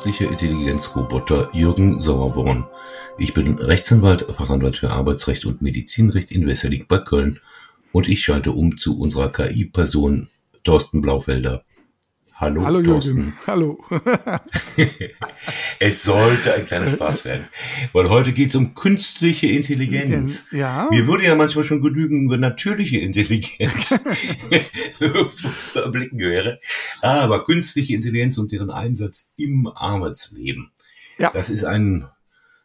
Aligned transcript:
künstliche 0.00 0.32
Intelligenzroboter 0.32 1.50
Jürgen 1.52 2.00
Sauerborn. 2.00 2.66
Ich 3.18 3.34
bin 3.34 3.58
Rechtsanwalt, 3.58 4.24
Fachanwalt 4.34 4.78
für 4.78 4.90
Arbeitsrecht 4.90 5.44
und 5.44 5.60
Medizinrecht 5.60 6.30
in 6.30 6.46
Wesseling 6.46 6.86
bei 6.88 6.96
Köln 7.00 7.38
und 7.92 8.08
ich 8.08 8.24
schalte 8.24 8.52
um 8.52 8.78
zu 8.78 8.98
unserer 8.98 9.30
KI-Person 9.30 10.28
Thorsten 10.64 11.02
Blaufelder. 11.02 11.64
Hallo, 12.40 12.64
Hallo 12.64 12.80
Thorsten. 12.80 13.16
Jürgen. 13.16 13.38
Hallo. 13.46 13.84
es 15.78 16.02
sollte 16.02 16.54
ein 16.54 16.64
kleiner 16.64 16.88
Spaß 16.88 17.26
werden, 17.26 17.44
weil 17.92 18.08
heute 18.08 18.32
geht 18.32 18.48
es 18.48 18.54
um 18.54 18.74
künstliche 18.74 19.46
Intelligenz. 19.46 20.46
Ja. 20.50 20.88
Mir 20.90 21.06
würde 21.06 21.24
ja 21.24 21.34
manchmal 21.34 21.64
schon 21.64 21.82
genügen, 21.82 22.30
wenn 22.30 22.40
natürliche 22.40 22.98
Intelligenz 22.98 24.02
irgendwo 25.00 25.28
zu 25.28 25.80
erblicken 25.80 26.18
wäre. 26.18 26.58
Aber 27.02 27.44
künstliche 27.44 27.94
Intelligenz 27.94 28.38
und 28.38 28.52
deren 28.52 28.70
Einsatz 28.70 29.34
im 29.36 29.66
Arbeitsleben. 29.66 30.70
Ja. 31.18 31.32
Das 31.34 31.50
ist 31.50 31.64
ein, 31.64 32.06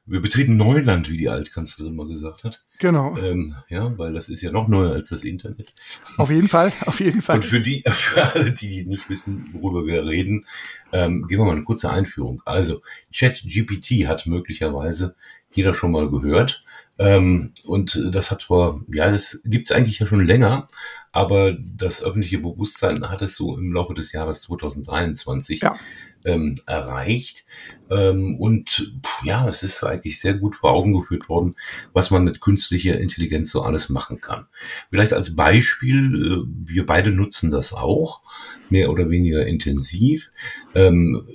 wir 0.05 0.21
betreten 0.21 0.55
Neuland, 0.55 1.09
wie 1.09 1.17
die 1.17 1.27
Altkanzlerin 1.27 1.97
mal 1.97 2.07
gesagt 2.07 2.45
hat. 2.45 2.63
Genau. 2.79 3.17
Ähm, 3.17 3.55
ja, 3.69 3.97
weil 3.97 4.13
das 4.13 4.29
ist 4.29 4.41
ja 4.41 4.51
noch 4.51 4.67
neuer 4.67 4.91
als 4.93 5.09
das 5.09 5.23
Internet. 5.23 5.73
Auf 6.17 6.29
jeden 6.29 6.47
Fall, 6.47 6.73
auf 6.85 6.99
jeden 6.99 7.21
Fall. 7.21 7.37
Und 7.37 7.45
für 7.45 7.61
die, 7.61 7.83
für 7.87 8.33
alle, 8.33 8.51
die 8.51 8.85
nicht 8.85 9.09
wissen, 9.09 9.45
worüber 9.53 9.85
wir 9.85 10.05
reden, 10.05 10.45
ähm, 10.91 11.25
geben 11.27 11.41
wir 11.41 11.45
mal 11.45 11.51
eine 11.53 11.63
kurze 11.63 11.89
Einführung. 11.89 12.41
Also, 12.45 12.81
ChatGPT 13.13 14.07
hat 14.07 14.25
möglicherweise 14.25 15.15
jeder 15.51 15.73
schon 15.73 15.91
mal 15.91 16.09
gehört. 16.09 16.63
Ähm, 16.97 17.51
und 17.65 18.01
das 18.11 18.31
hat 18.31 18.43
vor, 18.43 18.81
ja, 18.91 19.11
das 19.11 19.41
gibt's 19.45 19.71
eigentlich 19.71 19.99
ja 19.99 20.05
schon 20.05 20.25
länger, 20.25 20.67
aber 21.11 21.53
das 21.53 22.01
öffentliche 22.03 22.39
Bewusstsein 22.39 23.09
hat 23.09 23.21
es 23.21 23.35
so 23.35 23.57
im 23.57 23.73
Laufe 23.73 23.93
des 23.93 24.13
Jahres 24.13 24.41
2023 24.43 25.61
Ja. 25.61 25.75
ähm, 26.23 26.55
erreicht. 26.65 27.45
Ähm, 27.89 28.37
und 28.37 28.93
ja, 29.23 29.47
es 29.47 29.61
ist 29.63 29.83
eigentlich 29.83 30.19
sehr 30.19 30.35
gut 30.35 30.55
vor 30.55 30.71
Augen 30.71 30.93
geführt 30.97 31.27
worden, 31.27 31.55
was 31.91 32.11
man 32.11 32.23
mit 32.23 32.39
künstlicher 32.65 32.99
Intelligenz 32.99 33.51
so 33.51 33.61
alles 33.61 33.89
machen 33.89 34.21
kann. 34.21 34.47
Vielleicht 34.89 35.13
als 35.13 35.35
Beispiel, 35.35 36.45
äh, 36.47 36.71
wir 36.71 36.85
beide 36.85 37.11
nutzen 37.11 37.51
das 37.51 37.73
auch, 37.73 38.23
mehr 38.69 38.89
oder 38.89 39.09
weniger 39.09 39.45
intensiv. 39.45 40.31
Ähm, 40.73 41.27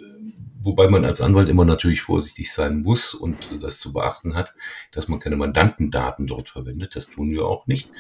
Wobei 0.63 0.89
man 0.91 1.07
als 1.07 1.23
Anwalt 1.23 1.49
immer 1.49 1.65
natürlich 1.65 2.03
vorsichtig 2.03 2.53
sein 2.53 2.83
muss 2.83 3.15
und 3.15 3.49
das 3.63 3.81
zu 3.81 3.95
beachten 3.95 4.35
hat, 4.35 4.55
dass 4.93 5.09
man 5.09 5.19
keine 5.19 5.37
Mandantendaten 5.37 6.27
dort 6.27 6.51
verwendet. 6.51 6.95
Das 6.95 7.09
tun 7.09 7.31
wir 7.31 7.47
auch 7.47 7.67
nicht. 7.67 7.91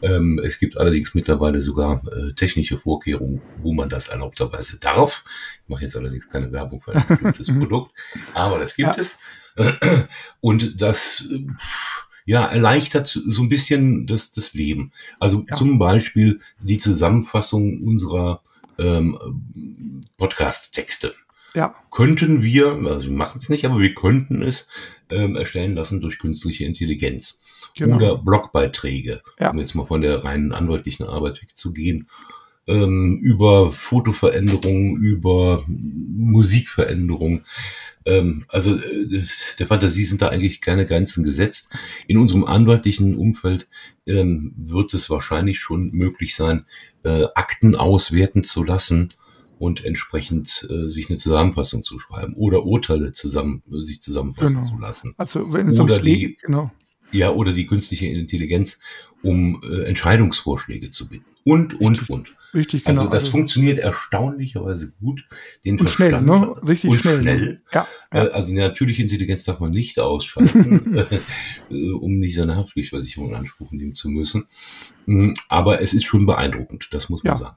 Ähm, 0.00 0.38
es 0.38 0.58
gibt 0.60 0.76
allerdings 0.76 1.14
mittlerweile 1.16 1.60
sogar 1.60 2.04
äh, 2.12 2.32
technische 2.34 2.78
Vorkehrungen, 2.78 3.42
wo 3.56 3.72
man 3.72 3.88
das 3.88 4.06
erlaubterweise 4.06 4.78
darf. 4.78 5.24
Ich 5.64 5.68
mache 5.70 5.82
jetzt 5.82 5.96
allerdings 5.96 6.28
keine 6.28 6.52
Werbung 6.52 6.80
für 6.82 6.94
ein 6.94 7.04
bestimmtes 7.08 7.48
Produkt, 7.48 7.90
aber 8.32 8.60
das 8.60 8.76
gibt 8.76 8.94
Ja. 8.94 9.00
es. 9.00 9.18
Und 10.40 10.80
das 10.80 11.28
äh, 11.32 11.46
ja, 12.26 12.46
erleichtert 12.46 13.06
so 13.08 13.42
ein 13.42 13.48
bisschen 13.48 14.06
das, 14.06 14.30
das 14.32 14.54
Leben. 14.54 14.92
Also 15.20 15.44
Ja. 15.48 15.56
zum 15.56 15.78
Beispiel 15.78 16.40
die 16.60 16.78
Zusammenfassung 16.78 17.82
unserer 17.82 18.40
ähm, 18.78 19.18
Podcast-Texte 20.16 21.14
Ja, 21.54 21.74
könnten 21.90 22.42
wir, 22.42 22.72
also 22.86 23.06
wir 23.06 23.12
machen 23.12 23.38
es 23.38 23.48
nicht, 23.48 23.64
aber 23.64 23.78
wir 23.78 23.94
könnten 23.94 24.42
es 24.42 24.66
ähm, 25.10 25.36
erstellen 25.36 25.74
lassen 25.74 26.00
durch 26.00 26.18
künstliche 26.18 26.64
Intelligenz. 26.64 27.38
Genau. 27.76 27.96
Oder 27.96 28.16
Blogbeiträge, 28.18 29.22
Ja. 29.38 29.50
um 29.50 29.58
jetzt 29.58 29.74
mal 29.74 29.86
von 29.86 30.00
der 30.00 30.24
reinen 30.24 30.52
anwaltlichen 30.52 31.06
Arbeit 31.06 31.40
wegzugehen, 31.42 32.08
ähm, 32.66 33.18
über 33.22 33.70
Fotoveränderungen, 33.72 34.96
über 34.96 35.62
Musikveränderungen. 35.66 37.44
Ähm, 38.06 38.44
also 38.48 38.74
äh, 38.76 39.22
der 39.58 39.66
Fantasie 39.66 40.04
sind 40.04 40.22
da 40.22 40.28
eigentlich 40.28 40.60
keine 40.60 40.86
Grenzen 40.86 41.24
gesetzt. 41.24 41.70
In 42.06 42.18
unserem 42.18 42.44
anwaltlichen 42.44 43.16
Umfeld 43.16 43.68
ähm, 44.06 44.52
wird 44.56 44.92
es 44.94 45.08
wahrscheinlich 45.10 45.58
schon 45.60 45.90
möglich 45.92 46.34
sein, 46.36 46.64
äh, 47.04 47.24
Akten 47.34 47.74
auswerten 47.74 48.44
zu 48.44 48.62
lassen 48.62 49.08
und 49.58 49.84
entsprechend 49.84 50.66
äh, 50.70 50.90
sich 50.90 51.08
eine 51.08 51.18
Zusammenfassung 51.18 51.82
zu 51.84 51.98
schreiben 51.98 52.34
oder 52.34 52.64
Urteile 52.64 53.12
zusammen 53.12 53.62
sich 53.70 54.02
zusammenfassen 54.02 54.56
Genau. 54.56 54.66
zu 54.68 54.78
lassen. 54.78 55.14
also 55.16 55.52
wenn 55.52 55.68
es 55.68 55.78
Oder 55.80 55.98
die- 56.00 56.36
genau. 56.42 56.70
Ja, 57.12 57.30
oder 57.30 57.52
die 57.52 57.66
künstliche 57.66 58.06
Intelligenz, 58.06 58.80
um 59.24 59.60
äh, 59.68 59.82
Entscheidungsvorschläge 59.84 60.90
zu 60.90 61.08
bitten. 61.08 61.24
Und, 61.44 61.80
und, 61.80 62.08
und. 62.08 62.32
Richtig, 62.54 62.84
genau. 62.84 63.00
Also 63.00 63.10
das 63.12 63.26
funktioniert 63.28 63.78
erstaunlicherweise 63.78 64.92
gut. 65.00 65.24
Den 65.64 65.80
und 65.80 65.90
schnell, 65.90 66.10
Verstand 66.10 66.26
ne? 66.62 66.68
Richtig 66.68 66.90
und 66.90 66.98
schnell. 66.98 67.20
schnell. 67.20 67.38
Ne? 67.40 67.62
Ja, 67.72 67.88
Äh, 68.12 68.18
ja. 68.18 68.30
Also 68.30 68.48
die 68.48 68.54
natürliche 68.54 69.02
Intelligenz 69.02 69.42
darf 69.42 69.58
man 69.58 69.70
nicht 69.72 69.98
ausschalten, 69.98 70.96
äh, 71.70 71.90
um 71.90 72.18
nicht 72.20 72.36
seine 72.36 72.54
Haftpflichtversicherung 72.54 73.30
in 73.30 73.34
Anspruch 73.34 73.72
nehmen 73.72 73.94
zu 73.94 74.08
müssen. 74.08 74.46
Mm, 75.06 75.32
Aber 75.48 75.82
es 75.82 75.94
ist 75.94 76.04
schon 76.04 76.26
beeindruckend, 76.26 76.88
das 76.92 77.08
muss 77.08 77.24
man 77.24 77.32
Ja. 77.32 77.38
sagen. 77.38 77.56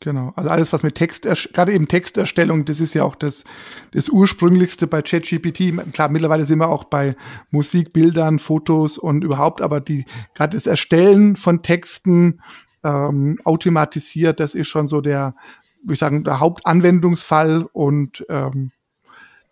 Genau, 0.00 0.32
also 0.36 0.50
alles, 0.50 0.72
was 0.72 0.82
mit 0.82 0.94
Text, 0.94 1.22
gerade 1.54 1.72
eben 1.72 1.88
Texterstellung, 1.88 2.66
das 2.66 2.80
ist 2.80 2.92
ja 2.94 3.02
auch 3.02 3.14
das, 3.14 3.44
das 3.92 4.08
ursprünglichste 4.10 4.86
bei 4.86 5.00
ChatGPT. 5.00 5.72
Klar, 5.92 6.10
mittlerweile 6.10 6.44
sind 6.44 6.58
wir 6.58 6.68
auch 6.68 6.84
bei 6.84 7.16
Musik, 7.50 7.92
Bildern, 7.94 8.38
Fotos 8.38 8.98
und 8.98 9.24
überhaupt, 9.24 9.62
aber 9.62 9.80
die, 9.80 10.04
gerade 10.34 10.54
das 10.54 10.66
Erstellen 10.66 11.36
von 11.36 11.62
Texten 11.62 12.40
ähm, 12.84 13.38
automatisiert, 13.44 14.38
das 14.38 14.54
ist 14.54 14.68
schon 14.68 14.86
so 14.86 15.00
der, 15.00 15.34
würde 15.82 15.94
ich 15.94 15.98
sagen, 15.98 16.24
der 16.24 16.40
Hauptanwendungsfall 16.40 17.66
und 17.72 18.24
ähm, 18.28 18.72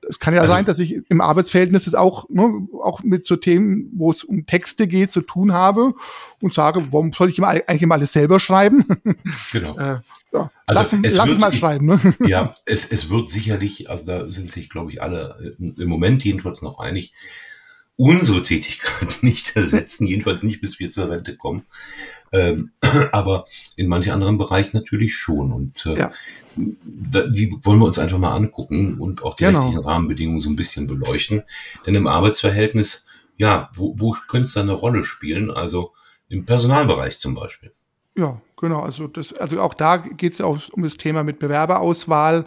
es 0.07 0.19
kann 0.19 0.35
ja 0.35 0.43
Also- 0.43 0.53
sein, 0.53 0.67
dass 0.67 0.79
ich 0.79 1.01
im 1.09 1.21
Arbeitsverhältnis 1.23 1.87
es 1.87 1.95
auch, 1.95 2.29
ne, 2.29 2.69
auch 2.83 3.03
mit 3.03 3.27
so 3.27 3.37
Themen, 3.37 3.91
wo 3.95 4.11
es 4.11 4.23
um 4.23 4.45
Texte 4.45 4.87
geht, 4.87 5.11
zu 5.11 5.23
tun 5.23 5.55
habe 5.55 5.95
und 6.43 6.53
sage, 6.53 6.87
warum 6.91 7.13
soll 7.13 7.31
ich 7.31 7.39
immer, 7.39 7.49
eigentlich 7.49 7.83
immer 7.83 7.95
alles 7.95 8.13
selber 8.13 8.39
schreiben? 8.39 8.85
Genau. 9.53 9.79
Äh, 9.79 10.01
ja, 10.35 10.51
Also 10.67 10.81
lass, 10.81 10.93
es 11.05 11.17
lass 11.17 11.29
wird- 11.29 11.41
mal 11.41 11.53
schreiben, 11.53 11.87
ne? 11.87 12.01
Ja, 12.27 12.55
es, 12.67 12.85
es 12.91 13.09
wird 13.09 13.29
sicherlich, 13.29 13.89
also 13.89 14.07
da 14.07 14.29
sind 14.29 14.53
sich, 14.53 14.69
glaube 14.69 14.91
ich, 14.91 15.01
alle 15.03 15.57
im 15.59 15.89
Moment 15.89 16.25
jedenfalls 16.25 16.61
noch 16.63 16.79
einig, 16.79 17.13
unsere 17.97 18.43
Tätigkeit 18.43 19.19
nicht 19.23 19.55
ersetzen, 19.57 20.07
jedenfalls 20.07 20.43
nicht, 20.43 20.61
bis 20.61 20.79
wir 20.81 20.91
zur 20.91 21.09
Rente 21.11 21.37
kommen. 21.37 21.65
Ähm, 22.33 22.73
aber 23.13 23.47
in 23.77 23.87
manchen 23.87 24.13
anderen 24.13 24.37
Bereichen 24.39 24.77
natürlich 24.77 25.15
schon. 25.17 25.53
Und 25.53 25.87
äh, 25.87 25.97
Ja. 25.99 26.13
da, 26.57 27.27
die 27.29 27.57
wollen 27.63 27.79
wir 27.79 27.87
uns 27.87 27.99
einfach 28.01 28.19
mal 28.19 28.35
angucken 28.35 28.99
und 29.01 29.23
auch 29.23 29.35
die 29.37 29.45
Genau. 29.45 29.61
rechtlichen 29.61 29.85
Rahmenbedingungen 29.85 30.41
so 30.41 30.51
ein 30.51 30.57
bisschen 30.57 30.89
beleuchten. 30.89 31.43
Denn 31.87 31.95
im 31.95 32.09
Arbeitsverhältnis, 32.09 33.05
ja, 33.37 33.71
wo, 33.75 33.95
wo 33.99 34.17
könnte 34.29 34.47
es 34.49 34.55
da 34.55 34.63
eine 34.63 34.73
Rolle 34.73 35.05
spielen? 35.05 35.51
Also 35.53 35.93
im 36.29 36.45
Personalbereich 36.47 37.19
zum 37.21 37.35
Beispiel. 37.37 37.71
Ja, 38.17 38.41
genau. 38.57 38.81
Also 38.81 39.09
das, 39.09 39.33
also 39.33 39.61
auch 39.61 39.75
da 39.75 39.97
geht 39.97 40.33
es 40.33 40.39
ja 40.39 40.47
um 40.47 40.83
das 40.83 40.97
Thema 40.97 41.25
mit 41.25 41.39
Bewerberauswahl 41.39 42.47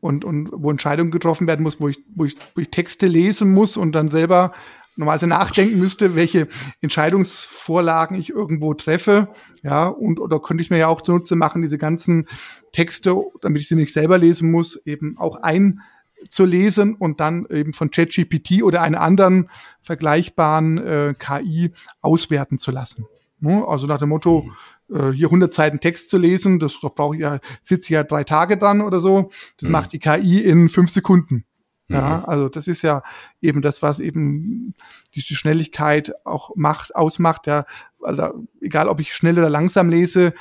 und, 0.00 0.24
und 0.24 0.50
wo 0.52 0.70
Entscheidungen 0.70 1.10
getroffen 1.10 1.46
werden 1.46 1.62
muss, 1.62 1.80
wo 1.80 1.88
ich, 1.88 1.98
wo 2.14 2.24
ich, 2.24 2.36
wo 2.54 2.60
ich 2.60 2.70
Texte 2.70 3.06
lesen 3.06 3.52
muss 3.52 3.76
und 3.76 3.92
dann 3.92 4.08
selber 4.08 4.52
normalerweise 4.98 5.28
nachdenken 5.28 5.78
müsste, 5.78 6.16
welche 6.16 6.48
Entscheidungsvorlagen 6.80 8.18
ich 8.18 8.30
irgendwo 8.30 8.74
treffe. 8.74 9.28
Ja, 9.62 9.88
und 9.88 10.18
oder 10.18 10.40
könnte 10.40 10.62
ich 10.62 10.70
mir 10.70 10.78
ja 10.78 10.88
auch 10.88 11.02
zunutze 11.02 11.36
machen, 11.36 11.62
diese 11.62 11.78
ganzen 11.78 12.28
Texte, 12.72 13.16
damit 13.40 13.62
ich 13.62 13.68
sie 13.68 13.76
nicht 13.76 13.92
selber 13.92 14.18
lesen 14.18 14.50
muss, 14.50 14.76
eben 14.86 15.16
auch 15.16 15.40
einzulesen 15.40 16.96
und 16.96 17.20
dann 17.20 17.46
eben 17.48 17.74
von 17.74 17.90
ChatGPT 17.90 18.62
oder 18.62 18.82
einer 18.82 19.00
anderen 19.00 19.50
vergleichbaren 19.80 20.78
äh, 20.78 21.14
KI 21.16 21.72
auswerten 22.00 22.58
zu 22.58 22.72
lassen. 22.72 23.06
Ne? 23.40 23.64
Also 23.66 23.86
nach 23.86 23.98
dem 23.98 24.08
Motto, 24.08 24.50
äh, 24.92 25.10
hier 25.12 25.26
100 25.28 25.52
Seiten 25.52 25.80
Text 25.80 26.10
zu 26.10 26.18
lesen, 26.18 26.58
das 26.58 26.74
brauche 26.80 27.14
ich 27.16 27.20
ja, 27.22 27.38
sitze 27.62 27.86
ich 27.86 27.90
ja 27.90 28.04
drei 28.04 28.24
Tage 28.24 28.56
dran 28.56 28.80
oder 28.80 29.00
so. 29.00 29.30
Das 29.58 29.68
Mhm. 29.68 29.72
macht 29.72 29.92
die 29.92 29.98
KI 29.98 30.40
in 30.40 30.68
fünf 30.68 30.90
Sekunden. 30.90 31.44
Mhm. 31.88 31.94
Ja, 31.96 32.24
also 32.24 32.48
das 32.48 32.68
ist 32.68 32.82
ja 32.82 33.02
eben 33.40 33.62
das, 33.62 33.80
was 33.82 33.98
eben 34.00 34.74
diese 35.14 35.34
Schnelligkeit 35.34 36.12
auch 36.26 36.50
macht, 36.56 36.94
ausmacht. 36.94 37.46
Ja, 37.46 37.64
da, 38.00 38.34
egal 38.60 38.88
ob 38.88 39.00
ich 39.00 39.14
schnell 39.14 39.38
oder 39.38 39.48
langsam 39.50 39.88
lese, 39.88 40.26
äh, 40.26 40.32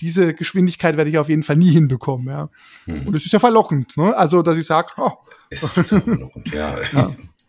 diese 0.00 0.34
Geschwindigkeit 0.34 0.96
werde 0.96 1.10
ich 1.10 1.18
auf 1.18 1.28
jeden 1.28 1.42
Fall 1.44 1.56
nie 1.56 1.70
hinbekommen. 1.70 2.26
Ja, 2.28 2.48
Mhm. 2.86 3.06
und 3.08 3.16
es 3.16 3.24
ist 3.24 3.32
ja 3.32 3.38
verlockend. 3.38 3.96
Ne? 3.96 4.16
Also, 4.16 4.42
dass 4.42 4.56
ich 4.56 4.66
sage, 4.66 4.88
oh, 4.96 5.12
Es 5.52 5.62
ist 5.64 5.74
total 5.74 6.00
verlockend, 6.00 6.52
ja. 6.54 6.76
Ja. 6.92 7.10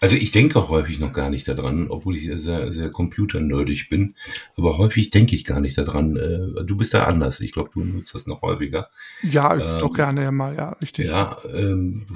Also 0.00 0.16
ich 0.16 0.30
denke 0.30 0.68
häufig 0.68 0.98
noch 0.98 1.12
gar 1.12 1.30
nicht 1.30 1.48
daran, 1.48 1.88
obwohl 1.90 2.16
ich 2.16 2.30
sehr, 2.40 2.72
sehr 2.72 2.90
computernerdig 2.90 3.88
bin. 3.88 4.14
Aber 4.56 4.78
häufig 4.78 5.10
denke 5.10 5.34
ich 5.34 5.44
gar 5.44 5.60
nicht 5.60 5.76
daran. 5.78 6.16
Äh, 6.16 6.64
Du 6.64 6.76
bist 6.76 6.94
da 6.94 7.04
anders. 7.04 7.40
Ich 7.40 7.52
glaube, 7.52 7.70
du 7.72 7.84
nutzt 7.84 8.14
das 8.14 8.26
noch 8.26 8.42
häufiger. 8.42 8.90
ja, 9.22 9.56
ich 9.56 9.62
Ähm, 9.62 9.80
doch 9.80 9.92
gerne 9.94 10.22
ja 10.22 10.30
mal, 10.30 10.54
ja, 10.54 10.70
richtig. 10.82 11.06
Ja, 11.06 11.36
ähm, 11.54 12.06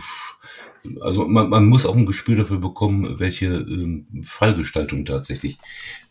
also 1.01 1.27
man, 1.27 1.49
man 1.49 1.67
muss 1.67 1.87
auch 1.87 1.97
ein 1.97 2.07
Gespür 2.07 2.37
dafür 2.37 2.59
bekommen, 2.59 3.19
welche 3.19 3.47
ähm, 3.47 4.07
Fallgestaltungen 4.25 5.05
tatsächlich 5.05 5.59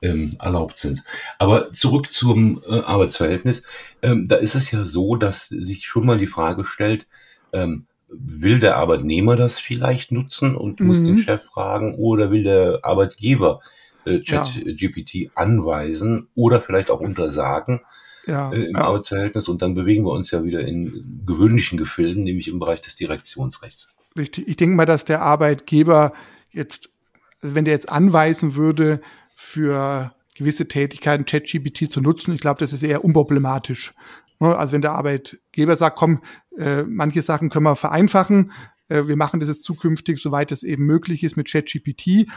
ähm, 0.02 0.36
erlaubt 0.40 0.78
sind. 0.78 1.04
Aber 1.40 1.72
zurück 1.74 2.12
zum 2.12 2.62
äh, 2.68 2.80
Arbeitsverhältnis. 2.80 3.64
Ähm, 4.02 4.28
da 4.28 4.38
ist 4.38 4.56
es 4.56 4.72
ja 4.72 4.86
so, 4.86 5.16
dass 5.16 5.50
sich 5.50 5.88
schon 5.88 6.06
mal 6.06 6.18
die 6.18 6.28
Frage 6.28 6.66
stellt, 6.66 7.06
ähm, 7.54 7.86
will 8.12 8.60
der 8.60 8.78
Arbeitnehmer 8.78 9.36
das 9.36 9.60
vielleicht 9.60 10.12
nutzen 10.12 10.56
und 10.56 10.80
muss 10.80 11.00
mhm. 11.00 11.06
den 11.06 11.18
Chef 11.18 11.44
fragen 11.44 11.96
oder 11.96 12.32
will 12.32 12.44
der 12.44 12.80
Arbeitgeber 12.84 13.62
äh, 14.06 14.20
ChatGPT 14.20 15.14
ja. 15.14 15.30
anweisen 15.36 16.28
oder 16.36 16.62
vielleicht 16.62 16.92
auch 16.92 17.00
untersagen 17.00 17.82
ja, 18.26 18.52
äh, 18.52 18.66
im 18.66 18.76
ja. 18.76 18.84
Arbeitsverhältnis 18.84 19.48
und 19.48 19.62
dann 19.62 19.74
bewegen 19.74 20.06
wir 20.06 20.12
uns 20.12 20.32
ja 20.32 20.44
wieder 20.44 20.62
in 20.62 21.24
gewöhnlichen 21.26 21.78
Gefilden, 21.78 22.24
nämlich 22.24 22.48
im 22.48 22.60
Bereich 22.60 22.82
des 22.82 22.96
Direktionsrechts. 22.96 23.94
Richtig. 24.18 24.48
Ich 24.48 24.58
denke 24.58 24.76
mal, 24.76 24.86
dass 24.86 25.06
der 25.06 25.22
Arbeitgeber 25.22 26.14
jetzt, 26.52 26.90
wenn 27.42 27.66
der 27.66 27.74
jetzt 27.74 27.90
anweisen 27.90 28.56
würde, 28.56 29.02
für 29.36 30.14
gewisse 30.36 30.68
Tätigkeiten 30.68 31.26
ChatGPT 31.26 31.90
zu 31.90 32.02
nutzen, 32.02 32.34
ich 32.36 32.42
glaube, 32.42 32.60
das 32.60 32.74
ist 32.74 32.84
eher 32.84 33.04
unproblematisch. 33.04 33.94
Ne, 34.40 34.56
also 34.56 34.74
wenn 34.74 34.82
der 34.82 34.94
Arbeitgeber 34.94 35.76
sagt, 35.76 35.98
komm, 35.98 36.22
äh, 36.58 36.84
manche 36.84 37.22
Sachen 37.22 37.50
können 37.50 37.66
wir 37.66 37.76
vereinfachen, 37.76 38.52
äh, 38.92 39.08
wir 39.08 39.16
machen 39.16 39.40
das 39.40 39.50
jetzt 39.50 39.64
zukünftig, 39.64 40.20
soweit 40.20 40.52
es 40.52 40.64
eben 40.64 40.86
möglich 40.86 41.24
ist 41.24 41.38
mit 41.38 41.50
ChatGPT. 41.50 42.28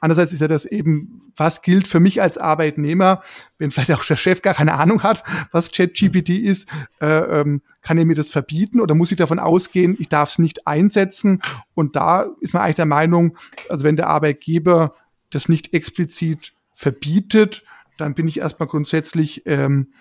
Andererseits 0.00 0.32
ist 0.32 0.40
ja 0.40 0.48
das 0.48 0.64
eben, 0.64 1.20
was 1.36 1.62
gilt 1.62 1.88
für 1.88 2.00
mich 2.00 2.22
als 2.22 2.38
Arbeitnehmer, 2.38 3.22
wenn 3.58 3.70
vielleicht 3.70 3.92
auch 3.92 4.04
der 4.04 4.16
Chef 4.16 4.42
gar 4.42 4.54
keine 4.54 4.74
Ahnung 4.74 5.02
hat, 5.02 5.24
was 5.50 5.72
ChatGPT 5.72 6.30
ist, 6.30 6.68
äh, 7.00 7.40
ähm, 7.40 7.62
kann 7.82 7.98
er 7.98 8.04
mir 8.04 8.14
das 8.14 8.30
verbieten 8.30 8.80
oder 8.80 8.94
muss 8.94 9.10
ich 9.10 9.18
davon 9.18 9.38
ausgehen, 9.38 9.96
ich 9.98 10.08
darf 10.08 10.30
es 10.30 10.38
nicht 10.38 10.66
einsetzen? 10.66 11.42
Und 11.74 11.96
da 11.96 12.26
ist 12.40 12.54
man 12.54 12.62
eigentlich 12.62 12.76
der 12.76 12.86
Meinung, 12.86 13.36
also 13.68 13.84
wenn 13.84 13.96
der 13.96 14.08
Arbeitgeber 14.08 14.94
das 15.30 15.48
nicht 15.48 15.74
explizit 15.74 16.52
verbietet, 16.74 17.64
dann 17.96 18.14
bin 18.14 18.28
ich 18.28 18.38
erstmal 18.38 18.68
grundsätzlich 18.68 19.42
ähm, 19.46 19.92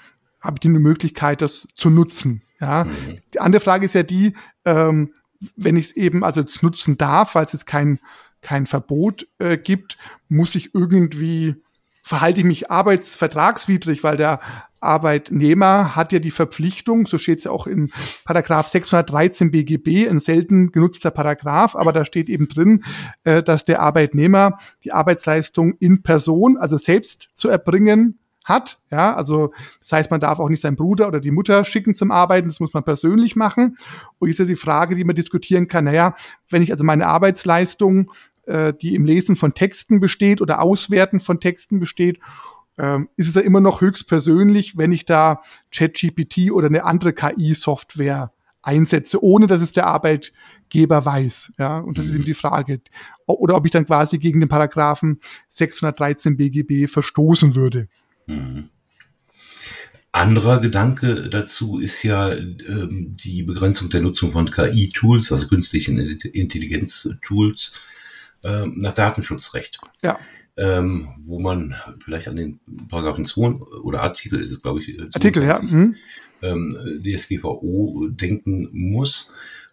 habe 0.43 0.57
ich 0.57 0.59
die 0.59 0.69
Möglichkeit, 0.69 1.41
das 1.41 1.67
zu 1.75 1.89
nutzen. 1.89 2.41
Ja. 2.59 2.83
Mhm. 2.83 3.19
Die 3.33 3.39
andere 3.39 3.61
Frage 3.61 3.85
ist 3.85 3.95
ja 3.95 4.03
die, 4.03 4.33
ähm, 4.65 5.13
wenn 5.55 5.77
ich 5.77 5.85
es 5.85 5.91
eben 5.95 6.23
also 6.23 6.43
nutzen 6.61 6.97
darf, 6.97 7.35
weil 7.35 7.45
es 7.45 7.53
jetzt 7.53 7.65
kein, 7.65 7.99
kein 8.41 8.65
Verbot 8.65 9.27
äh, 9.39 9.57
gibt, 9.57 9.97
muss 10.27 10.55
ich 10.55 10.75
irgendwie, 10.75 11.55
verhalte 12.03 12.41
ich 12.41 12.45
mich 12.45 12.69
arbeitsvertragswidrig, 12.69 14.03
weil 14.03 14.17
der 14.17 14.41
Arbeitnehmer 14.81 15.95
hat 15.95 16.11
ja 16.11 16.19
die 16.19 16.31
Verpflichtung, 16.31 17.07
so 17.07 17.17
steht 17.17 17.39
es 17.39 17.45
ja 17.45 17.51
auch 17.51 17.67
in 17.67 17.89
Paragraph 18.25 18.67
613 18.67 19.51
BGB, 19.51 20.09
ein 20.09 20.19
selten 20.19 20.73
genutzter 20.73 21.11
Paragraph, 21.11 21.75
aber 21.75 21.93
da 21.93 22.03
steht 22.03 22.27
eben 22.27 22.49
drin, 22.49 22.83
äh, 23.23 23.41
dass 23.41 23.63
der 23.63 23.81
Arbeitnehmer 23.81 24.59
die 24.83 24.91
Arbeitsleistung 24.91 25.75
in 25.79 26.03
Person, 26.03 26.57
also 26.57 26.77
selbst 26.77 27.29
zu 27.33 27.47
erbringen 27.47 28.19
hat. 28.43 28.79
Ja, 28.91 29.15
also 29.15 29.53
das 29.79 29.91
heißt, 29.91 30.11
man 30.11 30.19
darf 30.19 30.39
auch 30.39 30.49
nicht 30.49 30.61
seinen 30.61 30.75
Bruder 30.75 31.07
oder 31.07 31.19
die 31.19 31.31
Mutter 31.31 31.63
schicken 31.65 31.93
zum 31.93 32.11
Arbeiten, 32.11 32.47
das 32.47 32.59
muss 32.59 32.73
man 32.73 32.83
persönlich 32.83 33.35
machen. 33.35 33.77
Und 34.19 34.29
ist 34.29 34.39
ja 34.39 34.45
die 34.45 34.55
Frage, 34.55 34.95
die 34.95 35.03
man 35.03 35.15
diskutieren 35.15 35.67
kann, 35.67 35.85
naja, 35.85 36.15
wenn 36.49 36.61
ich 36.61 36.71
also 36.71 36.83
meine 36.83 37.07
Arbeitsleistung, 37.07 38.11
äh, 38.45 38.73
die 38.73 38.95
im 38.95 39.05
Lesen 39.05 39.35
von 39.35 39.53
Texten 39.53 39.99
besteht 39.99 40.41
oder 40.41 40.61
Auswerten 40.61 41.19
von 41.19 41.39
Texten 41.39 41.79
besteht, 41.79 42.19
ähm, 42.77 43.09
ist 43.15 43.29
es 43.29 43.35
ja 43.35 43.41
immer 43.41 43.61
noch 43.61 43.81
höchst 43.81 44.07
persönlich, 44.07 44.77
wenn 44.77 44.91
ich 44.91 45.05
da 45.05 45.41
ChatGPT 45.71 46.51
oder 46.51 46.67
eine 46.67 46.83
andere 46.83 47.13
KI-Software 47.13 48.31
einsetze, 48.63 49.23
ohne 49.23 49.45
dass 49.45 49.61
es 49.61 49.73
der 49.73 49.87
Arbeitgeber 49.87 51.05
weiß. 51.05 51.53
Ja, 51.59 51.79
und 51.79 51.97
das 51.97 52.05
mhm. 52.05 52.09
ist 52.09 52.15
eben 52.15 52.25
die 52.25 52.33
Frage. 52.33 52.81
Oder 53.27 53.55
ob 53.55 53.65
ich 53.65 53.71
dann 53.71 53.85
quasi 53.85 54.17
gegen 54.17 54.39
den 54.39 54.49
Paragraphen 54.49 55.19
613 55.49 56.37
BGB 56.37 56.89
verstoßen 56.89 57.55
würde. 57.55 57.87
Mhm. 58.27 58.69
Anderer 60.13 60.59
Gedanke 60.59 61.27
dazu 61.29 61.79
ist 61.79 62.03
ja 62.03 62.31
ähm, 62.31 63.17
die 63.17 63.41
Begrenzung 63.41 63.89
der 63.89 64.01
Nutzung 64.01 64.31
von 64.31 64.51
KI-Tools, 64.51 65.31
also 65.31 65.47
künstlichen 65.47 65.97
Intelligenz-Tools, 65.97 67.73
äh, 68.43 68.67
nach 68.67 68.93
Datenschutzrecht. 68.93 69.79
Ja. 70.03 70.19
Ähm, 70.55 71.07
wo 71.25 71.39
man 71.39 71.75
vielleicht 72.05 72.27
an 72.27 72.35
den 72.35 72.59
Paragraphen 72.87 73.25
2 73.25 73.55
oder 73.81 74.03
Artikel 74.03 74.39
ist 74.39 74.51
es, 74.51 74.61
glaube 74.61 74.81
ich, 74.81 74.85
22, 74.85 75.15
Artikel, 75.15 75.43
ja. 75.43 75.59
Mhm. 75.59 75.95
Ähm, 76.43 77.01
DSGVO 77.03 78.09
denken 78.09 78.69
muss, 78.71 79.31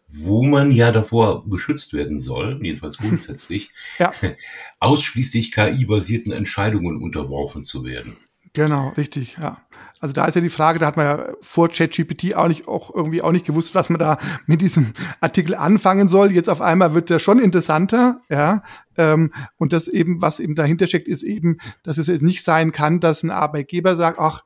wo 0.09 0.43
man 0.43 0.71
ja 0.71 0.91
davor 0.91 1.47
geschützt 1.51 1.93
werden 1.93 2.19
soll, 2.19 2.59
jedenfalls 2.63 2.97
grundsätzlich, 2.99 3.73
ja. 3.99 4.11
ausschließlich 4.81 5.53
KI-basierten 5.53 6.33
Entscheidungen 6.33 7.03
unterworfen 7.03 7.67
zu 7.67 7.85
werden. 7.85 8.17
Genau, 8.53 8.89
richtig, 8.97 9.37
ja. 9.41 9.59
Also 10.01 10.15
da 10.15 10.25
ist 10.25 10.35
ja 10.35 10.41
die 10.41 10.49
Frage, 10.49 10.79
da 10.79 10.87
hat 10.87 10.97
man 10.97 11.07
ja 11.07 11.27
vor 11.43 11.69
ChatGPT 11.69 12.35
auch 12.35 12.49
nicht, 12.49 12.67
auch 12.67 12.95
irgendwie 12.95 13.21
auch 13.21 13.33
nicht 13.33 13.45
gewusst, 13.45 13.75
was 13.75 13.91
man 13.91 13.99
da 13.99 14.19
mit 14.47 14.63
diesem 14.63 14.95
Artikel 15.21 15.55
anfangen 15.55 16.09
soll. 16.09 16.33
Jetzt 16.33 16.49
auf 16.49 16.63
einmal 16.63 16.95
wird 16.95 17.11
der 17.11 17.19
schon 17.19 17.39
interessanter, 17.39 18.21
ja. 18.31 18.63
Ähm, 18.97 19.33
und 19.59 19.75
das 19.75 19.89
eben, 19.89 20.23
was 20.23 20.41
eben 20.41 20.55
dahinter 20.55 20.87
steckt, 20.87 21.07
ist 21.07 21.23
eben, 21.23 21.59
dass 21.83 21.99
es 21.99 22.07
jetzt 22.07 22.23
nicht 22.23 22.43
sein 22.43 22.73
kann, 22.73 23.01
dass 23.01 23.23
ein 23.23 23.31
Arbeitgeber 23.31 23.95
sagt, 23.95 24.19
ach, 24.19 24.43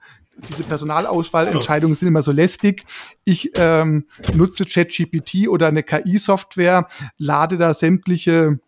diese 0.48 0.64
Personalauswahlentscheidungen 0.64 1.94
sind 1.94 2.08
immer 2.08 2.24
so 2.24 2.32
lästig. 2.32 2.84
Ich 3.22 3.52
ähm, 3.54 4.06
nutze 4.34 4.64
ChatGPT 4.64 5.48
oder 5.48 5.68
eine 5.68 5.84
KI-Software, 5.84 6.88
lade 7.16 7.58
da 7.58 7.72
sämtliche 7.72 8.58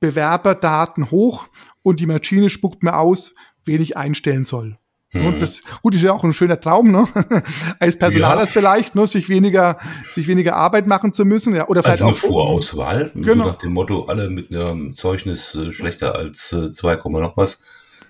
Bewerberdaten 0.00 1.10
hoch 1.10 1.48
und 1.82 2.00
die 2.00 2.06
Maschine 2.06 2.50
spuckt 2.50 2.82
mir 2.82 2.98
aus, 2.98 3.34
wen 3.64 3.80
ich 3.80 3.96
einstellen 3.96 4.44
soll. 4.44 4.78
Mhm. 5.12 5.26
Und 5.26 5.42
das, 5.42 5.62
gut, 5.82 5.94
ist 5.94 6.02
ja 6.02 6.12
auch 6.12 6.22
ein 6.22 6.32
schöner 6.32 6.60
Traum, 6.60 6.92
ne? 6.92 7.08
Als 7.80 7.98
Personaler 7.98 8.42
ja. 8.42 8.46
vielleicht, 8.46 8.94
ne? 8.94 9.06
sich 9.06 9.28
weniger, 9.28 9.78
sich 10.12 10.28
weniger 10.28 10.54
Arbeit 10.54 10.86
machen 10.86 11.12
zu 11.12 11.24
müssen, 11.24 11.54
ja, 11.54 11.66
oder 11.68 11.82
vielleicht 11.82 12.02
also 12.02 12.06
eine 12.06 12.14
auch. 12.14 12.18
Vorauswahl, 12.18 13.10
genau. 13.14 13.44
so 13.44 13.50
nach 13.50 13.56
dem 13.56 13.72
Motto, 13.72 14.04
alle 14.04 14.30
mit 14.30 14.54
einem 14.54 14.94
Zeugnis 14.94 15.54
äh, 15.56 15.72
schlechter 15.72 16.14
als 16.14 16.52
äh, 16.52 16.70
2, 16.70 16.96
noch 17.20 17.36
was, 17.36 17.60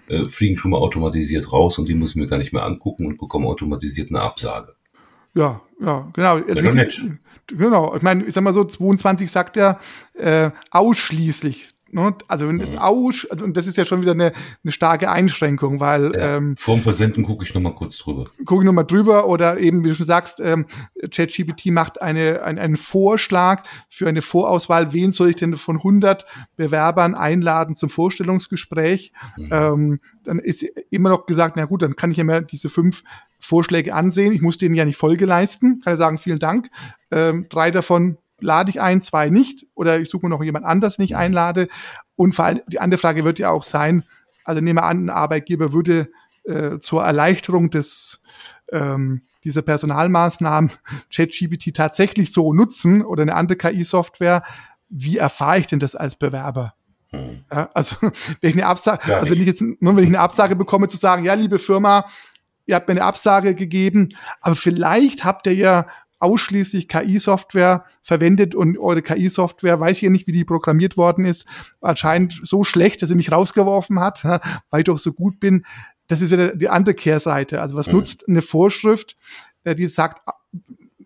äh, 0.08 0.28
fliegen 0.28 0.58
schon 0.58 0.72
mal 0.72 0.78
automatisiert 0.78 1.50
raus 1.52 1.78
und 1.78 1.88
die 1.88 1.94
muss 1.94 2.10
ich 2.10 2.16
mir 2.16 2.26
gar 2.26 2.38
nicht 2.38 2.52
mehr 2.52 2.64
angucken 2.64 3.06
und 3.06 3.18
bekommen 3.18 3.46
automatisiert 3.46 4.10
eine 4.10 4.20
Absage. 4.20 4.74
Ja, 5.34 5.62
ja, 5.80 6.08
genau. 6.12 6.38
Ja. 6.38 6.86
Genau, 7.46 7.96
ich 7.96 8.02
meine, 8.02 8.24
ich 8.24 8.34
sag 8.34 8.44
mal 8.44 8.52
so, 8.52 8.62
22 8.64 9.30
sagt 9.30 9.56
er 9.56 9.80
äh, 10.14 10.50
ausschließlich 10.70 11.69
Ne? 11.92 12.14
Also 12.28 12.48
wenn 12.48 12.60
jetzt 12.60 12.78
aus, 12.78 13.26
also, 13.30 13.44
und 13.44 13.56
das 13.56 13.66
ist 13.66 13.76
ja 13.76 13.84
schon 13.84 14.00
wieder 14.00 14.12
eine, 14.12 14.32
eine 14.62 14.72
starke 14.72 15.10
Einschränkung, 15.10 15.80
weil 15.80 16.12
ja, 16.14 16.36
ähm, 16.36 16.56
vorm 16.56 16.80
Versenden 16.80 17.24
gucke 17.24 17.44
ich 17.44 17.54
nochmal 17.54 17.74
kurz 17.74 17.98
drüber. 17.98 18.26
Gucke 18.44 18.62
ich 18.62 18.66
nochmal 18.66 18.86
drüber 18.86 19.26
oder 19.26 19.58
eben, 19.58 19.84
wie 19.84 19.88
du 19.88 19.94
schon 19.94 20.06
sagst, 20.06 20.40
ähm, 20.40 20.66
ChatGPT 21.10 21.66
macht 21.66 22.00
eine, 22.00 22.42
ein, 22.42 22.58
einen 22.58 22.76
Vorschlag 22.76 23.64
für 23.88 24.08
eine 24.08 24.22
Vorauswahl, 24.22 24.92
wen 24.92 25.12
soll 25.12 25.30
ich 25.30 25.36
denn 25.36 25.56
von 25.56 25.76
100 25.76 26.26
Bewerbern 26.56 27.14
einladen 27.14 27.74
zum 27.74 27.88
Vorstellungsgespräch. 27.88 29.12
Mhm. 29.36 29.48
Ähm, 29.50 30.00
dann 30.22 30.38
ist 30.38 30.62
immer 30.90 31.08
noch 31.08 31.26
gesagt, 31.26 31.56
na 31.56 31.64
gut, 31.64 31.82
dann 31.82 31.96
kann 31.96 32.10
ich 32.10 32.16
ja 32.16 32.24
mehr 32.24 32.40
diese 32.40 32.68
fünf 32.68 33.02
Vorschläge 33.40 33.94
ansehen. 33.94 34.32
Ich 34.32 34.42
muss 34.42 34.58
denen 34.58 34.74
ja 34.74 34.84
nicht 34.84 34.96
Folge 34.96 35.24
leisten. 35.24 35.80
Kann 35.80 35.94
ja 35.94 35.96
sagen, 35.96 36.18
vielen 36.18 36.38
Dank. 36.38 36.70
Ähm, 37.10 37.46
drei 37.48 37.70
davon 37.70 38.18
lade 38.42 38.70
ich 38.70 38.80
ein, 38.80 39.00
zwei 39.00 39.30
nicht 39.30 39.66
oder 39.74 39.98
ich 40.00 40.08
suche 40.08 40.26
mir 40.26 40.30
noch 40.30 40.42
jemand 40.42 40.66
anders 40.66 40.98
nicht 40.98 41.16
einlade. 41.16 41.68
Und 42.16 42.34
vor 42.34 42.44
allem 42.46 42.60
die 42.66 42.80
andere 42.80 43.00
Frage 43.00 43.24
wird 43.24 43.38
ja 43.38 43.50
auch 43.50 43.64
sein, 43.64 44.04
also 44.44 44.60
nehme 44.60 44.82
an, 44.82 45.06
ein 45.06 45.10
Arbeitgeber 45.10 45.72
würde 45.72 46.10
äh, 46.44 46.78
zur 46.80 47.04
Erleichterung 47.04 47.70
des 47.70 48.22
ähm, 48.72 49.22
dieser 49.44 49.62
Personalmaßnahmen 49.62 50.70
ChatGPT 51.14 51.74
tatsächlich 51.74 52.32
so 52.32 52.52
nutzen 52.52 53.04
oder 53.04 53.22
eine 53.22 53.34
andere 53.34 53.56
KI-Software. 53.56 54.42
Wie 54.88 55.18
erfahre 55.18 55.58
ich 55.58 55.66
denn 55.66 55.78
das 55.78 55.94
als 55.94 56.16
Bewerber? 56.16 56.74
Hm. 57.10 57.44
Ja, 57.52 57.68
also 57.74 57.96
wenn 58.00 58.50
ich 58.50 58.54
eine 58.54 58.66
Absage, 58.66 59.16
also 59.16 59.32
wenn 59.32 59.40
ich 59.40 59.46
jetzt 59.46 59.62
nur 59.62 59.96
wenn 59.96 60.04
ich 60.04 60.10
eine 60.10 60.20
Absage 60.20 60.56
bekomme 60.56 60.88
zu 60.88 60.96
sagen, 60.96 61.24
ja, 61.24 61.34
liebe 61.34 61.58
Firma, 61.58 62.06
ihr 62.66 62.76
habt 62.76 62.88
mir 62.88 62.92
eine 62.92 63.04
Absage 63.04 63.54
gegeben, 63.54 64.10
aber 64.40 64.54
vielleicht 64.54 65.24
habt 65.24 65.46
ihr 65.46 65.54
ja 65.54 65.86
ausschließlich 66.20 66.86
KI-Software 66.86 67.84
verwendet 68.02 68.54
und 68.54 68.78
eure 68.78 69.02
KI-Software, 69.02 69.80
weiß 69.80 69.96
ich 69.96 70.02
ja 70.02 70.10
nicht, 70.10 70.26
wie 70.26 70.32
die 70.32 70.44
programmiert 70.44 70.96
worden 70.96 71.24
ist, 71.24 71.46
anscheinend 71.80 72.40
so 72.44 72.62
schlecht, 72.62 73.02
dass 73.02 73.08
sie 73.08 73.14
mich 73.14 73.32
rausgeworfen 73.32 73.98
hat, 73.98 74.24
weil 74.70 74.80
ich 74.80 74.84
doch 74.84 74.98
so 74.98 75.12
gut 75.12 75.40
bin. 75.40 75.64
Das 76.06 76.20
ist 76.20 76.30
wieder 76.30 76.54
die 76.54 76.68
andere 76.68 76.94
Kehrseite. 76.94 77.60
Also 77.60 77.76
was 77.76 77.88
mhm. 77.88 77.94
nutzt 77.94 78.28
eine 78.28 78.42
Vorschrift, 78.42 79.16
äh, 79.64 79.74
die 79.74 79.86
sagt, 79.86 80.22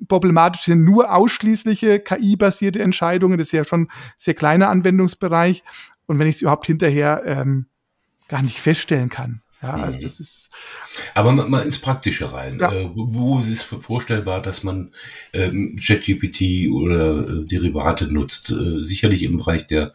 problematisch 0.09 0.63
sind 0.63 0.85
nur 0.85 1.15
ausschließliche 1.15 2.01
KI-basierte 2.01 2.83
Entscheidungen. 2.83 3.39
Das 3.39 3.49
ist 3.49 3.53
ja 3.53 3.65
schon 3.65 3.89
sehr 4.19 4.35
kleiner 4.35 4.69
Anwendungsbereich. 4.69 5.63
Und 6.07 6.19
wenn 6.19 6.27
ich 6.27 6.37
es 6.37 6.43
überhaupt 6.43 6.67
hinterher 6.67 7.23
ähm, 7.25 7.67
gar 8.29 8.43
nicht 8.43 8.61
feststellen 8.61 9.09
kann. 9.09 9.44
Ja, 9.65 9.83
also 9.83 9.99
mhm. 9.99 10.03
das 10.03 10.21
ist. 10.21 10.51
Aber 11.15 11.33
mal, 11.33 11.49
mal 11.49 11.63
ins 11.63 11.79
Praktische 11.79 12.33
rein. 12.33 12.59
Ja. 12.61 12.73
Äh, 12.73 12.91
wo 12.95 13.39
ist 13.39 13.49
es 13.49 13.63
vorstellbar, 13.63 14.43
dass 14.43 14.63
man 14.63 14.93
ähm, 15.33 15.79
ChatGPT 15.85 16.71
oder 16.71 17.29
äh, 17.29 17.45
Derivate 17.47 18.07
nutzt? 18.07 18.51
Äh, 18.51 18.83
sicherlich 18.83 19.23
im 19.23 19.39
Bereich 19.39 19.67
der 19.67 19.93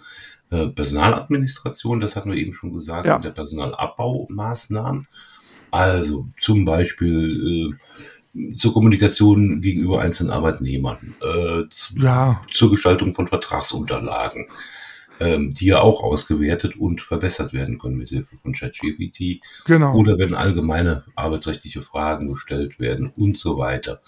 äh, 0.50 0.68
Personaladministration, 0.68 2.00
das 2.00 2.16
hatten 2.16 2.32
wir 2.32 2.38
eben 2.38 2.54
schon 2.54 2.74
gesagt, 2.74 3.06
ja. 3.06 3.20
der 3.20 3.30
Personalabbaumaßnahmen. 3.30 5.08
Also 5.72 6.28
zum 6.40 6.66
Beispiel 6.66 7.76
äh, 8.34 8.56
zur 8.56 8.74
Kommunikation 8.74 9.62
gegenüber 9.62 10.02
einzelnen 10.02 10.32
Arbeitnehmern, 10.32 11.16
äh, 11.24 11.70
zu, 11.70 12.00
ja. 12.00 12.42
zur 12.52 12.72
Gestaltung 12.72 13.14
von 13.14 13.28
Vertragsunterlagen, 13.28 14.48
ähm, 15.20 15.54
die 15.54 15.68
ja 15.68 15.82
auch 15.82 16.02
ausgewertet 16.02 16.78
und 16.78 17.02
verbessert 17.02 17.54
werden 17.54 17.80
können 17.80 17.98
mit 17.98 18.10
Hilfe 18.10 18.36
von 18.42 18.54
ChatGPT. 18.54 19.42
Genau. 19.66 19.96
Oder 19.96 20.18
wenn 20.18 20.34
allgemeine 20.34 21.04
arbeitsrechtliche 21.16 21.82
Fragen 21.82 22.30
gestellt 22.30 22.80
werden 22.80 23.12
und 23.16 23.38
so 23.38 23.58
weiter. 23.58 24.02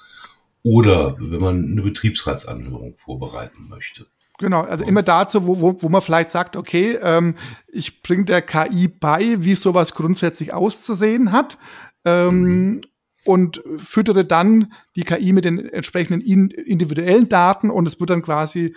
Oder 0.63 1.15
wenn 1.19 1.41
man 1.41 1.71
eine 1.71 1.81
Betriebsratsanhörung 1.81 2.95
vorbereiten 2.97 3.67
möchte. 3.67 4.05
Genau, 4.37 4.61
also 4.61 4.83
immer 4.83 5.03
dazu, 5.03 5.45
wo, 5.45 5.61
wo, 5.61 5.81
wo 5.81 5.89
man 5.89 6.01
vielleicht 6.01 6.31
sagt, 6.31 6.55
okay, 6.55 6.97
ähm, 7.01 7.35
ich 7.67 8.01
bringe 8.01 8.25
der 8.25 8.41
KI 8.41 8.87
bei, 8.87 9.43
wie 9.43 9.53
sowas 9.53 9.93
grundsätzlich 9.93 10.53
auszusehen 10.53 11.31
hat. 11.31 11.57
Ähm, 12.05 12.41
mhm. 12.41 12.81
Und 13.23 13.61
füttere 13.77 14.25
dann 14.25 14.73
die 14.95 15.03
KI 15.03 15.31
mit 15.31 15.45
den 15.45 15.59
entsprechenden 15.59 16.21
individuellen 16.21 17.29
Daten 17.29 17.69
und 17.69 17.85
es 17.85 17.99
wird 17.99 18.09
dann 18.09 18.23
quasi 18.23 18.73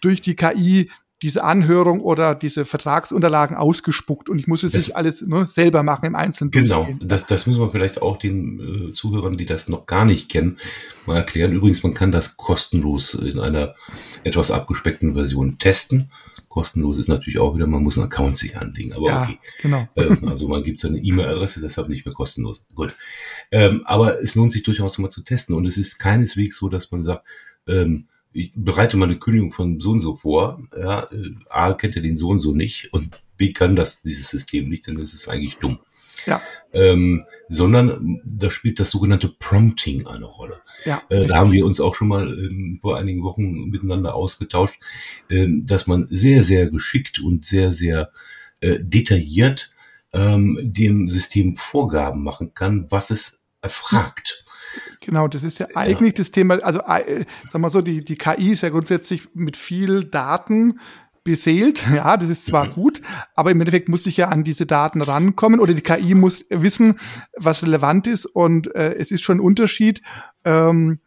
durch 0.00 0.20
die 0.20 0.34
KI 0.34 0.90
diese 1.22 1.44
Anhörung 1.44 2.00
oder 2.00 2.34
diese 2.34 2.64
Vertragsunterlagen 2.64 3.56
ausgespuckt 3.56 4.28
und 4.28 4.38
ich 4.38 4.46
muss 4.46 4.62
es 4.62 4.74
nicht 4.74 4.96
alles 4.96 5.22
ne, 5.22 5.46
selber 5.48 5.82
machen 5.82 6.06
im 6.06 6.14
Einzelnen. 6.16 6.50
Genau, 6.50 6.88
das, 7.00 7.26
das 7.26 7.46
müssen 7.46 7.60
wir 7.60 7.70
vielleicht 7.70 8.02
auch 8.02 8.18
den 8.18 8.90
äh, 8.90 8.92
Zuhörern, 8.92 9.36
die 9.36 9.46
das 9.46 9.68
noch 9.68 9.86
gar 9.86 10.04
nicht 10.04 10.30
kennen, 10.30 10.58
mal 11.06 11.16
erklären. 11.16 11.52
Übrigens, 11.52 11.82
man 11.82 11.94
kann 11.94 12.12
das 12.12 12.36
kostenlos 12.36 13.14
in 13.14 13.38
einer 13.38 13.74
etwas 14.24 14.50
abgespeckten 14.50 15.14
Version 15.14 15.58
testen. 15.58 16.10
Kostenlos 16.48 16.98
ist 16.98 17.08
natürlich 17.08 17.40
auch 17.40 17.56
wieder, 17.56 17.66
man 17.66 17.82
muss 17.82 17.96
einen 17.96 18.06
Account 18.06 18.36
sich 18.36 18.56
anlegen, 18.56 18.92
aber 18.92 19.06
ja, 19.06 19.22
okay. 19.22 19.38
Genau. 19.62 19.88
Ähm, 19.96 20.18
also 20.28 20.46
man 20.46 20.62
gibt 20.62 20.78
seine 20.78 20.98
E-Mail-Adresse, 20.98 21.60
deshalb 21.60 21.88
nicht 21.88 22.06
mehr 22.06 22.14
kostenlos. 22.14 22.64
Gut. 22.74 22.94
Ähm, 23.50 23.82
aber 23.86 24.20
es 24.22 24.34
lohnt 24.34 24.52
sich 24.52 24.62
durchaus 24.62 24.98
mal 24.98 25.08
zu 25.08 25.22
testen 25.22 25.54
und 25.54 25.66
es 25.66 25.78
ist 25.78 25.98
keineswegs 25.98 26.56
so, 26.56 26.68
dass 26.68 26.90
man 26.90 27.02
sagt, 27.02 27.26
ähm, 27.66 28.08
ich 28.34 28.52
bereite 28.54 28.96
mal 28.96 29.06
eine 29.06 29.18
Kündigung 29.18 29.52
von 29.52 29.80
so 29.80 29.90
und 29.90 30.00
so 30.00 30.16
vor. 30.16 30.60
Ja, 30.76 31.04
äh, 31.10 31.30
A 31.48 31.72
kennt 31.72 31.96
er 31.96 32.02
den 32.02 32.16
so 32.16 32.28
und 32.28 32.40
so 32.40 32.52
nicht 32.52 32.92
und 32.92 33.20
B 33.36 33.52
kann 33.52 33.76
das 33.76 34.02
dieses 34.02 34.28
System 34.28 34.68
nicht, 34.68 34.86
denn 34.86 34.96
das 34.96 35.14
ist 35.14 35.28
eigentlich 35.28 35.56
dumm. 35.56 35.78
Ja. 36.26 36.42
Ähm, 36.72 37.24
sondern 37.48 38.20
da 38.24 38.50
spielt 38.50 38.80
das 38.80 38.90
sogenannte 38.90 39.28
Prompting 39.28 40.06
eine 40.06 40.24
Rolle. 40.24 40.60
Ja. 40.84 41.02
Äh, 41.10 41.26
da 41.26 41.36
haben 41.36 41.52
wir 41.52 41.66
uns 41.66 41.80
auch 41.80 41.94
schon 41.94 42.08
mal 42.08 42.26
ähm, 42.26 42.78
vor 42.80 42.98
einigen 42.98 43.22
Wochen 43.22 43.68
miteinander 43.68 44.14
ausgetauscht, 44.14 44.80
ähm, 45.30 45.66
dass 45.66 45.86
man 45.86 46.06
sehr, 46.10 46.42
sehr 46.44 46.70
geschickt 46.70 47.20
und 47.20 47.44
sehr, 47.44 47.72
sehr 47.72 48.10
äh, 48.60 48.78
detailliert 48.80 49.72
ähm, 50.12 50.58
dem 50.62 51.08
System 51.08 51.56
Vorgaben 51.56 52.22
machen 52.22 52.54
kann, 52.54 52.86
was 52.90 53.10
es 53.10 53.40
erfragt. 53.60 54.44
Genau, 55.00 55.28
das 55.28 55.44
ist 55.44 55.58
ja 55.58 55.66
eigentlich 55.74 56.12
ja. 56.12 56.18
das 56.18 56.30
Thema, 56.30 56.62
also 56.62 56.80
äh, 56.80 57.24
sag 57.52 57.60
mal 57.60 57.70
so, 57.70 57.80
die, 57.80 58.04
die 58.04 58.16
KI 58.16 58.52
ist 58.52 58.62
ja 58.62 58.70
grundsätzlich 58.70 59.28
mit 59.34 59.56
viel 59.56 60.04
Daten 60.04 60.80
beseelt. 61.24 61.86
Ja, 61.94 62.16
das 62.16 62.28
ist 62.28 62.46
zwar 62.46 62.66
mhm. 62.66 62.72
gut, 62.72 63.02
aber 63.34 63.50
im 63.50 63.60
Endeffekt 63.60 63.88
muss 63.88 64.06
ich 64.06 64.16
ja 64.16 64.28
an 64.28 64.44
diese 64.44 64.66
Daten 64.66 65.00
rankommen 65.00 65.60
oder 65.60 65.74
die 65.74 65.82
KI 65.82 66.14
muss 66.14 66.44
wissen, 66.50 66.98
was 67.36 67.62
relevant 67.62 68.06
ist 68.06 68.26
und 68.26 68.74
äh, 68.74 68.94
es 68.94 69.10
ist 69.10 69.22
schon 69.22 69.38
ein 69.38 69.40
Unterschied, 69.40 70.02
ähm, 70.44 71.00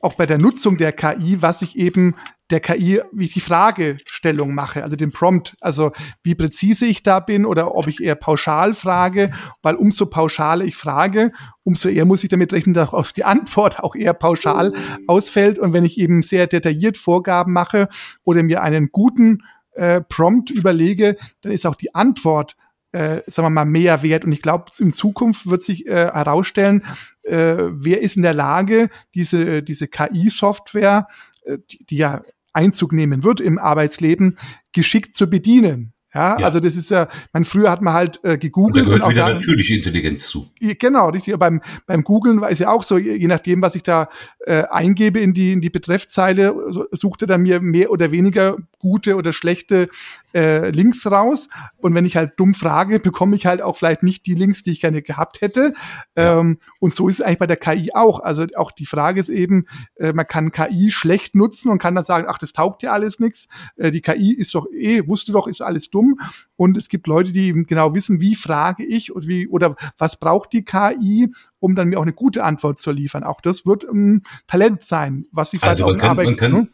auch 0.00 0.14
bei 0.14 0.26
der 0.26 0.38
Nutzung 0.38 0.76
der 0.76 0.92
KI, 0.92 1.40
was 1.40 1.62
ich 1.62 1.76
eben 1.76 2.16
der 2.50 2.60
KI, 2.60 3.00
wie 3.12 3.24
ich 3.24 3.32
die 3.32 3.40
Fragestellung 3.40 4.54
mache, 4.54 4.84
also 4.84 4.94
den 4.94 5.10
Prompt, 5.10 5.56
also 5.60 5.92
wie 6.22 6.34
präzise 6.34 6.86
ich 6.86 7.02
da 7.02 7.18
bin 7.18 7.44
oder 7.44 7.74
ob 7.74 7.88
ich 7.88 8.00
eher 8.00 8.14
pauschal 8.14 8.74
frage, 8.74 9.32
weil 9.62 9.74
umso 9.74 10.06
pauschaler 10.06 10.64
ich 10.64 10.76
frage, 10.76 11.32
umso 11.64 11.88
eher 11.88 12.04
muss 12.04 12.22
ich 12.22 12.30
damit 12.30 12.52
rechnen, 12.52 12.74
dass 12.74 12.92
auch 12.92 13.10
die 13.10 13.24
Antwort 13.24 13.80
auch 13.80 13.96
eher 13.96 14.14
pauschal 14.14 14.72
ausfällt. 15.08 15.58
Und 15.58 15.72
wenn 15.72 15.84
ich 15.84 15.98
eben 15.98 16.22
sehr 16.22 16.46
detailliert 16.46 16.98
Vorgaben 16.98 17.52
mache 17.52 17.88
oder 18.22 18.42
mir 18.44 18.62
einen 18.62 18.90
guten 18.92 19.42
äh, 19.72 20.00
Prompt 20.00 20.50
überlege, 20.50 21.16
dann 21.40 21.52
ist 21.52 21.66
auch 21.66 21.74
die 21.74 21.94
Antwort 21.94 22.56
äh, 22.92 23.20
sagen 23.26 23.46
wir 23.46 23.50
mal, 23.50 23.64
mehr 23.64 24.02
wert. 24.02 24.24
Und 24.24 24.32
ich 24.32 24.42
glaube, 24.42 24.70
in 24.78 24.92
Zukunft 24.92 25.48
wird 25.48 25.62
sich 25.62 25.86
äh, 25.86 26.10
herausstellen, 26.12 26.82
äh, 27.22 27.56
wer 27.70 28.00
ist 28.00 28.16
in 28.16 28.22
der 28.22 28.34
Lage, 28.34 28.88
diese, 29.14 29.62
diese 29.62 29.88
KI-Software, 29.88 31.08
äh, 31.42 31.58
die, 31.70 31.84
die 31.86 31.96
ja 31.96 32.22
Einzug 32.52 32.92
nehmen 32.92 33.22
wird 33.22 33.40
im 33.40 33.58
Arbeitsleben, 33.58 34.36
geschickt 34.72 35.14
zu 35.14 35.28
bedienen. 35.28 35.92
Ja, 36.14 36.38
ja, 36.38 36.46
also 36.46 36.60
das 36.60 36.76
ist 36.76 36.90
ja, 36.90 37.08
man 37.34 37.44
früher 37.44 37.70
hat 37.70 37.82
man 37.82 37.92
halt 37.92 38.24
äh, 38.24 38.38
gegoogelt. 38.38 38.86
Da 38.86 38.88
gehört 38.88 39.02
und 39.02 39.10
wieder 39.10 39.34
natürliche 39.34 39.74
Intelligenz 39.74 40.26
zu. 40.26 40.50
Genau, 40.60 41.10
richtig. 41.10 41.36
Beim, 41.38 41.60
beim 41.86 42.04
Googlen 42.04 42.40
war 42.40 42.50
es 42.50 42.58
ja 42.58 42.70
auch 42.70 42.82
so, 42.82 42.96
je, 42.96 43.16
je 43.16 43.26
nachdem, 43.26 43.60
was 43.60 43.74
ich 43.74 43.82
da 43.82 44.08
äh, 44.46 44.64
eingebe 44.70 45.20
in 45.20 45.34
die, 45.34 45.52
in 45.52 45.60
die 45.60 45.70
Betreffzeile, 45.70 46.54
sucht 46.92 47.22
er 47.22 47.28
dann 47.28 47.42
mir 47.42 47.60
mehr 47.60 47.90
oder 47.90 48.12
weniger 48.12 48.56
gute 48.78 49.16
oder 49.16 49.32
schlechte 49.32 49.88
äh, 50.34 50.70
Links 50.70 51.10
raus. 51.10 51.48
Und 51.78 51.94
wenn 51.94 52.04
ich 52.04 52.16
halt 52.16 52.34
dumm 52.36 52.54
frage, 52.54 53.00
bekomme 53.00 53.34
ich 53.34 53.46
halt 53.46 53.60
auch 53.60 53.76
vielleicht 53.76 54.04
nicht 54.04 54.24
die 54.26 54.34
Links, 54.34 54.62
die 54.62 54.70
ich 54.70 54.80
gerne 54.80 55.02
gehabt 55.02 55.40
hätte. 55.40 55.74
Ja. 56.16 56.38
Ähm, 56.38 56.58
und 56.78 56.94
so 56.94 57.08
ist 57.08 57.16
es 57.16 57.26
eigentlich 57.26 57.38
bei 57.38 57.48
der 57.48 57.56
KI 57.56 57.90
auch. 57.94 58.20
Also 58.20 58.46
auch 58.56 58.70
die 58.70 58.86
Frage 58.86 59.18
ist 59.18 59.28
eben, 59.28 59.66
äh, 59.96 60.12
man 60.12 60.26
kann 60.26 60.52
KI 60.52 60.92
schlecht 60.92 61.34
nutzen 61.34 61.68
und 61.68 61.78
kann 61.78 61.96
dann 61.96 62.04
sagen, 62.04 62.26
ach, 62.28 62.38
das 62.38 62.52
taugt 62.52 62.84
ja 62.84 62.92
alles 62.92 63.18
nichts. 63.18 63.48
Äh, 63.76 63.90
die 63.90 64.00
KI 64.00 64.32
ist 64.32 64.54
doch 64.54 64.66
eh, 64.72 65.06
wusste 65.08 65.32
doch, 65.32 65.48
ist 65.48 65.60
alles 65.60 65.90
dumm. 65.90 66.20
Und 66.54 66.76
es 66.76 66.88
gibt 66.88 67.08
Leute, 67.08 67.32
die 67.32 67.48
eben 67.48 67.66
genau 67.66 67.94
wissen, 67.94 68.20
wie 68.20 68.36
frage 68.36 68.84
ich 68.84 69.12
und 69.12 69.26
wie 69.26 69.48
oder 69.48 69.74
was 69.98 70.20
braucht 70.20 70.52
die 70.52 70.64
KI, 70.64 71.32
um 71.66 71.74
dann 71.74 71.88
mir 71.88 71.98
auch 71.98 72.02
eine 72.02 72.12
gute 72.12 72.44
Antwort 72.44 72.78
zu 72.78 72.92
liefern. 72.92 73.24
Auch 73.24 73.40
das 73.40 73.66
wird 73.66 73.82
ein 73.82 74.22
Talent 74.46 74.84
sein, 74.84 75.26
was 75.32 75.52
ich 75.52 75.62
also 75.64 75.84
man 75.84 75.98
kann, 75.98 76.10
Arbeit, 76.10 76.26
man 76.26 76.36
kann, 76.36 76.52
ne? 76.52 76.68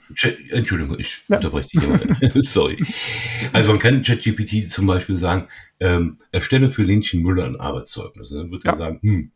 Entschuldigung, 0.51 0.99
ich 0.99 1.23
ja. 1.29 1.37
unterbreche 1.37 1.81
dich. 1.81 2.33
Sorry. 2.51 2.77
Also 3.55 3.71
man 3.71 3.79
kann 3.79 4.03
ChatGPT 4.03 4.71
zum 4.71 4.87
Beispiel 4.87 5.17
sagen, 5.17 5.49
ähm, 5.81 6.19
erstelle 6.31 6.69
für 6.69 6.83
Lenchen 6.83 7.23
Müller 7.23 7.47
ein 7.47 7.57
Arbeitszeugnis. 7.57 8.31
Dann 8.31 8.53
wird 8.53 8.67
er 8.67 8.77
sagen, 8.77 8.99
hm, 9.01 9.33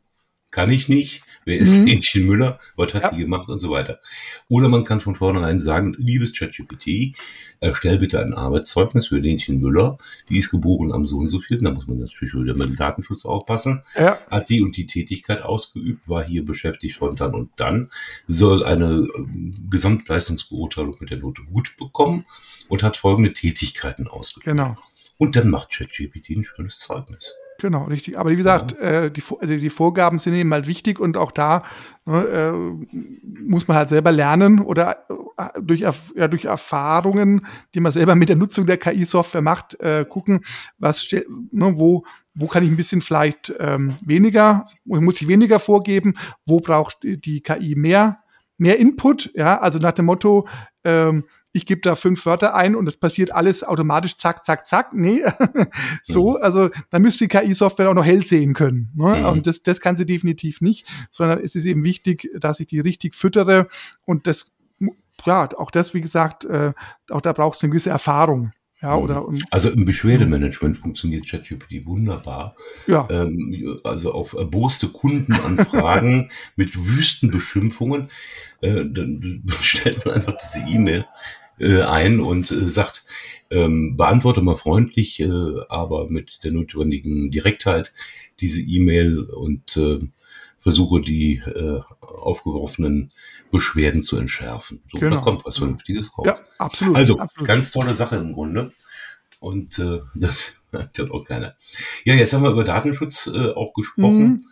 kann 0.57 0.71
ich 0.71 0.89
nicht. 0.89 1.23
Wer 1.45 1.59
ist 1.59 1.77
mhm. 1.77 1.87
Hähnchen 1.87 2.25
Müller? 2.25 2.59
Was 2.77 2.95
hat 2.95 3.03
ja. 3.03 3.11
die 3.11 3.21
gemacht 3.21 3.51
und 3.51 3.59
so 3.59 3.71
weiter. 3.71 4.01
Oder 4.49 4.71
man 4.71 4.85
kann 4.85 5.03
von 5.03 5.15
vornherein 5.15 5.59
sagen, 5.59 5.95
liebes 5.99 6.33
ChatGPT, 6.33 7.15
erstell 7.61 7.99
bitte 7.99 8.21
ein 8.21 8.33
Arbeitszeugnis 8.33 9.09
für 9.09 9.21
Hähnchen 9.21 9.61
Müller. 9.61 9.99
Die 10.31 10.39
ist 10.39 10.51
geboren 10.51 10.93
am 10.93 11.07
so 11.07 11.19
und 11.19 11.29
so 11.29 11.41
viel. 11.41 11.61
Da 11.61 11.71
muss 11.73 11.87
man 11.87 11.99
natürlich 11.99 12.33
wieder 12.33 12.55
mit 12.55 12.69
dem 12.69 12.77
Datenschutz 12.77 13.27
aufpassen. 13.27 13.83
Ja. 13.97 14.19
Hat 14.31 14.49
die 14.49 14.63
und 14.63 14.79
die 14.79 14.87
Tätigkeit 14.87 15.43
ausgeübt, 15.43 16.09
war 16.09 16.25
hier 16.25 16.43
beschäftigt 16.43 16.97
von 16.97 17.17
dann 17.17 17.35
und 17.35 17.51
dann, 17.57 17.91
soll 18.27 18.65
eine 18.65 19.07
ähm, 19.15 19.67
Gesamtleistungsbeurteilung 19.69 20.97
mit 21.01 21.11
der 21.11 21.19
Note 21.19 21.43
gut 21.43 21.77
bekommen 21.77 22.25
und 22.69 22.83
hat 22.83 22.97
folgende 22.97 23.35
Tätigkeiten 23.35 24.09
ausgeübt. 24.09 24.47
Genau. 24.47 24.75
Und 25.19 25.37
dann 25.37 25.51
macht 25.51 25.69
ChatGPT 25.69 26.31
ein 26.31 26.45
schönes 26.45 26.79
Zeugnis. 26.79 27.35
Genau, 27.59 27.85
richtig. 27.85 28.19
Aber 28.19 28.31
wie 28.31 28.37
gesagt, 28.37 28.73
ja. 28.73 29.05
äh, 29.05 29.11
die, 29.11 29.23
also 29.41 29.57
die 29.57 29.71
Vorgaben 29.71 30.19
sind 30.19 30.35
eben 30.35 30.53
halt 30.53 30.67
wichtig 30.67 31.01
und 31.01 31.17
auch 31.17 31.33
da 31.33 31.63
ne, 32.05 32.25
äh, 32.27 32.53
muss 33.43 33.67
man 33.67 33.77
halt 33.79 33.89
selber 33.89 34.13
lernen 34.13 34.61
oder 34.61 35.07
äh, 35.39 35.63
durch, 35.63 35.81
ja, 35.81 36.29
durch 36.29 36.45
Erfahrungen, 36.45 37.47
die 37.75 37.81
man 37.81 37.93
selber 37.93 38.15
mit 38.15 38.29
der 38.29 38.37
Nutzung 38.37 38.67
der 38.67 38.77
KI-Software 38.77 39.43
macht, 39.43 39.81
äh, 39.81 40.05
gucken, 40.09 40.45
was 40.79 41.07
ne, 41.11 41.75
wo, 41.77 42.05
wo 42.35 42.47
kann 42.47 42.63
ich 42.63 42.71
ein 42.71 42.77
bisschen 42.77 43.01
vielleicht 43.01 43.55
ähm, 43.59 43.97
weniger, 44.05 44.65
muss 44.85 45.21
ich 45.21 45.29
weniger 45.29 45.59
vorgeben, 45.59 46.15
wo 46.45 46.61
braucht 46.61 46.99
die 47.03 47.41
KI 47.41 47.75
mehr, 47.75 48.21
mehr 48.59 48.79
Input, 48.79 49.31
ja, 49.35 49.59
also 49.59 49.79
nach 49.79 49.93
dem 49.93 50.07
Motto, 50.07 50.47
ähm, 50.85 51.25
ich 51.57 51.67
gebe 51.67 51.81
da 51.81 51.97
fünf 51.97 52.27
Wörter 52.27 52.55
ein 52.55 52.77
und 52.77 52.87
es 52.87 52.97
passiert 52.97 53.33
alles 53.33 53.65
automatisch, 53.65 54.17
zack, 54.17 54.45
zack, 54.45 54.67
zack. 54.67 54.93
Nee, 54.93 55.23
so, 56.03 56.33
mhm. 56.33 56.39
also 56.43 56.71
da 56.91 56.99
müsste 56.99 57.25
die 57.25 57.29
KI-Software 57.29 57.91
auch 57.91 57.95
noch 57.95 58.05
hell 58.05 58.23
sehen 58.23 58.53
können. 58.55 58.91
Ne? 58.95 59.17
Mhm. 59.17 59.25
Und 59.25 59.47
das, 59.47 59.63
das 59.63 59.81
kann 59.81 59.97
sie 59.97 60.07
definitiv 60.07 60.61
nicht, 60.61 60.87
sondern 61.11 61.41
es 61.41 61.55
ist 61.55 61.65
eben 61.65 61.83
wichtig, 61.83 62.29
dass 62.39 62.61
ich 62.61 62.67
die 62.67 62.81
richtig 62.81 63.15
füttere 63.15 63.69
und 64.05 64.27
das, 64.27 64.53
ja, 65.25 65.49
auch 65.57 65.71
das, 65.71 65.95
wie 65.95 66.03
gesagt, 66.03 66.45
äh, 66.45 66.73
auch 67.11 67.23
da 67.23 67.33
braucht 67.33 67.57
es 67.57 67.65
eine 67.65 67.71
gewisse 67.71 67.91
Erfahrung. 67.91 68.53
Ja, 68.83 68.97
mhm. 68.97 69.03
oder, 69.05 69.27
also 69.51 69.71
im 69.71 69.87
Beschwerdemanagement 69.87 70.77
funktioniert 70.77 71.27
ChatGPT 71.27 71.87
wunderbar. 71.87 72.55
Ja. 72.87 73.09
Ähm, 73.11 73.81
also 73.85 74.13
auf 74.13 74.35
erboste 74.35 74.89
Kundenanfragen 74.89 76.31
mit 76.57 76.77
wüsten 76.87 77.31
Beschimpfungen, 77.31 78.11
äh, 78.61 78.85
dann 78.85 79.45
stellt 79.63 80.05
man 80.05 80.17
einfach 80.17 80.37
diese 80.37 80.67
E-Mail 80.69 81.07
äh, 81.59 81.83
ein 81.83 82.21
und 82.21 82.51
äh, 82.51 82.65
sagt, 82.65 83.05
ähm, 83.51 83.97
beantworte 83.97 84.43
mal 84.43 84.57
freundlich, 84.57 85.21
äh, 85.21 85.31
aber 85.69 86.09
mit 86.11 86.45
der 86.45 86.53
notwendigen 86.53 87.31
Direktheit 87.31 87.93
diese 88.41 88.61
E-Mail 88.61 89.21
und 89.25 89.77
äh, 89.77 90.01
versuche 90.59 91.01
die 91.01 91.37
äh, 91.47 91.81
aufgeworfenen 92.01 93.13
Beschwerden 93.53 94.03
zu 94.03 94.17
entschärfen. 94.17 94.83
So, 94.91 94.99
genau. 94.99 95.17
da 95.17 95.23
kommt 95.23 95.45
was 95.45 95.59
Vernünftiges 95.59 96.19
raus. 96.19 96.27
Ja, 96.27 96.35
absolut. 96.59 96.97
Also, 96.97 97.19
absolut. 97.19 97.47
ganz 97.47 97.71
tolle 97.71 97.95
Sache 97.95 98.17
im 98.17 98.33
Grunde. 98.33 98.73
Und 99.39 99.79
äh, 99.79 100.01
das 100.15 100.67
hat 100.73 100.99
auch 101.11 101.25
keiner. 101.25 101.55
Ja, 102.05 102.15
jetzt 102.15 102.33
haben 102.33 102.43
wir 102.43 102.51
über 102.51 102.65
Datenschutz 102.65 103.29
äh, 103.29 103.53
auch 103.53 103.75
gesprochen. 103.75 104.27
Mhm. 104.27 104.43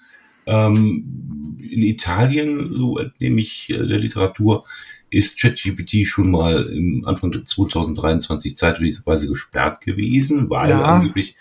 Ähm, 0.46 1.58
in 1.58 1.82
Italien, 1.82 2.72
so 2.72 2.98
entnehme 2.98 3.40
ich 3.40 3.70
äh, 3.70 3.86
der 3.86 3.98
Literatur, 3.98 4.64
ist 5.10 5.40
ChatGPT 5.40 6.06
schon 6.06 6.30
mal 6.30 6.64
im 6.64 7.04
Anfang 7.06 7.32
2023 7.44 8.56
zeitweise 8.56 9.28
gesperrt 9.28 9.80
gewesen, 9.80 10.50
weil 10.50 10.70
ja. 10.70 10.82
angeblich 10.82 11.36